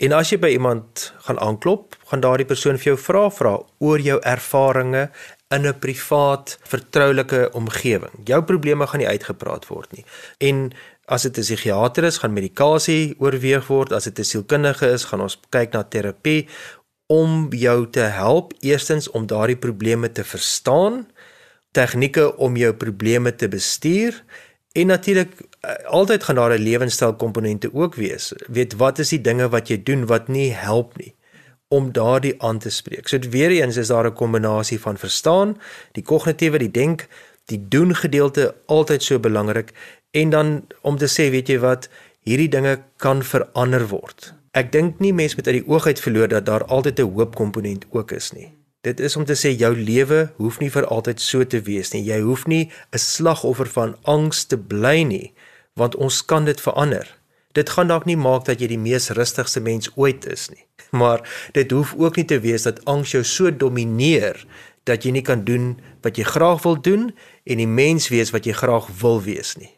En 0.03 0.11
as 0.17 0.33
jy 0.33 0.39
by 0.43 0.49
iemand 0.51 1.13
gaan 1.29 1.39
aanklop, 1.39 1.95
gaan 2.11 2.23
daardie 2.25 2.47
persoon 2.49 2.79
vir 2.81 2.93
jou 2.93 2.99
vra 2.99 3.29
vra 3.31 3.53
oor 3.87 4.03
jou 4.03 4.17
ervarings 4.27 5.29
in 5.55 5.67
'n 5.67 5.79
privaat, 5.79 6.59
vertroulike 6.67 7.51
omgewing. 7.53 8.15
Jou 8.25 8.43
probleme 8.43 8.87
gaan 8.87 8.99
nie 8.99 9.09
uitgepraat 9.09 9.67
word 9.67 9.93
nie. 9.93 10.05
En 10.41 10.73
as 11.07 11.23
dit 11.23 11.39
'n 11.39 11.41
psigiater 11.41 12.05
is, 12.05 12.19
gaan 12.19 12.33
medikasie 12.33 13.15
oorweeg 13.19 13.67
word. 13.67 13.93
As 13.93 14.05
dit 14.05 14.19
'n 14.19 14.25
sielkundige 14.25 14.91
is, 14.93 15.05
gaan 15.05 15.21
ons 15.21 15.41
kyk 15.51 15.73
na 15.73 15.83
terapie 15.83 16.49
om 17.07 17.53
jou 17.53 17.91
te 17.91 18.01
help 18.01 18.53
eerstens 18.61 19.11
om 19.11 19.27
daardie 19.27 19.57
probleme 19.57 20.13
te 20.13 20.25
verstaan, 20.25 21.07
tegnieke 21.73 22.37
om 22.37 22.57
jou 22.57 22.73
probleme 22.73 23.37
te 23.37 23.49
bestuur 23.49 24.25
En 24.73 24.87
natuurlik 24.87 25.33
altyd 25.87 26.23
gaan 26.23 26.35
daar 26.35 26.55
'n 26.59 26.63
lewenstyl 26.63 27.15
komponente 27.15 27.75
ook 27.75 27.95
wees. 27.95 28.33
Weet 28.47 28.77
wat 28.77 28.99
is 28.99 29.09
die 29.09 29.21
dinge 29.21 29.49
wat 29.49 29.69
jy 29.69 29.83
doen 29.83 30.07
wat 30.07 30.29
nie 30.29 30.53
help 30.53 30.97
nie 30.97 31.15
om 31.69 31.93
daardie 31.93 32.43
aan 32.43 32.59
te 32.59 32.71
spreek. 32.71 33.09
So 33.09 33.19
weer 33.31 33.51
eens 33.51 33.77
is 33.77 33.89
daar 33.89 34.07
'n 34.07 34.13
kombinasie 34.13 34.81
van 34.81 34.99
verstaan, 34.99 35.61
die 35.93 36.03
kognitiewe, 36.03 36.59
die 36.59 36.71
denk, 36.71 37.09
die 37.45 37.69
doen 37.69 37.95
gedeelte 37.95 38.55
altyd 38.67 39.03
so 39.03 39.19
belangrik 39.19 39.73
en 40.11 40.31
dan 40.31 40.67
om 40.81 40.97
te 40.97 41.09
sê, 41.09 41.31
weet 41.31 41.49
jy 41.49 41.59
wat, 41.59 41.89
hierdie 42.21 42.49
dinge 42.49 42.83
kan 42.97 43.23
verander 43.23 43.89
word. 43.89 44.35
Ek 44.51 44.73
dink 44.73 44.99
nie 44.99 45.13
mense 45.13 45.37
moet 45.37 45.47
uit 45.47 45.55
die 45.63 45.69
oog 45.69 45.87
uit 45.87 46.01
verloor 46.01 46.29
dat 46.29 46.47
daar 46.47 46.65
altyd 46.65 46.99
'n 46.99 47.13
hoop 47.15 47.35
komponent 47.35 47.87
ook 47.91 48.11
is 48.11 48.33
nie. 48.33 48.53
Dit 48.83 49.01
is 49.01 49.17
om 49.17 49.25
te 49.25 49.35
sê 49.35 49.57
jou 49.57 49.77
lewe 49.77 50.33
hoef 50.37 50.59
nie 50.59 50.71
vir 50.71 50.87
altyd 50.87 51.21
so 51.21 51.45
te 51.47 51.61
wees 51.61 51.93
nie. 51.93 52.03
Jy 52.03 52.21
hoef 52.21 52.47
nie 52.47 52.71
'n 52.91 52.99
slagoffer 52.99 53.67
van 53.67 53.97
angs 54.03 54.45
te 54.45 54.59
bly 54.59 55.03
nie, 55.03 55.33
want 55.79 55.97
ons 55.97 56.25
kan 56.25 56.45
dit 56.45 56.61
verander. 56.61 57.07
Dit 57.53 57.71
gaan 57.71 57.91
dalk 57.93 58.05
nie 58.09 58.17
maak 58.17 58.47
dat 58.49 58.61
jy 58.61 58.71
die 58.73 58.81
mees 58.81 59.11
rustigste 59.13 59.61
mens 59.61 59.91
ooit 59.95 60.27
is 60.27 60.49
nie, 60.53 60.65
maar 61.01 61.25
dit 61.57 61.71
hoef 61.71 61.95
ook 61.99 62.17
nie 62.17 62.29
te 62.29 62.41
wees 62.41 62.69
dat 62.69 62.85
angs 62.89 63.13
jou 63.13 63.25
so 63.25 63.51
domineer 63.51 64.41
dat 64.89 65.05
jy 65.05 65.13
nie 65.15 65.23
kan 65.27 65.45
doen 65.47 65.77
wat 66.03 66.19
jy 66.19 66.25
graag 66.27 66.65
wil 66.65 66.81
doen 66.81 67.11
en 67.45 67.61
die 67.63 67.71
mens 67.71 68.09
wees 68.11 68.33
wat 68.35 68.49
jy 68.49 68.57
graag 68.57 68.89
wil 69.03 69.23
wees 69.23 69.55
nie. 69.61 69.71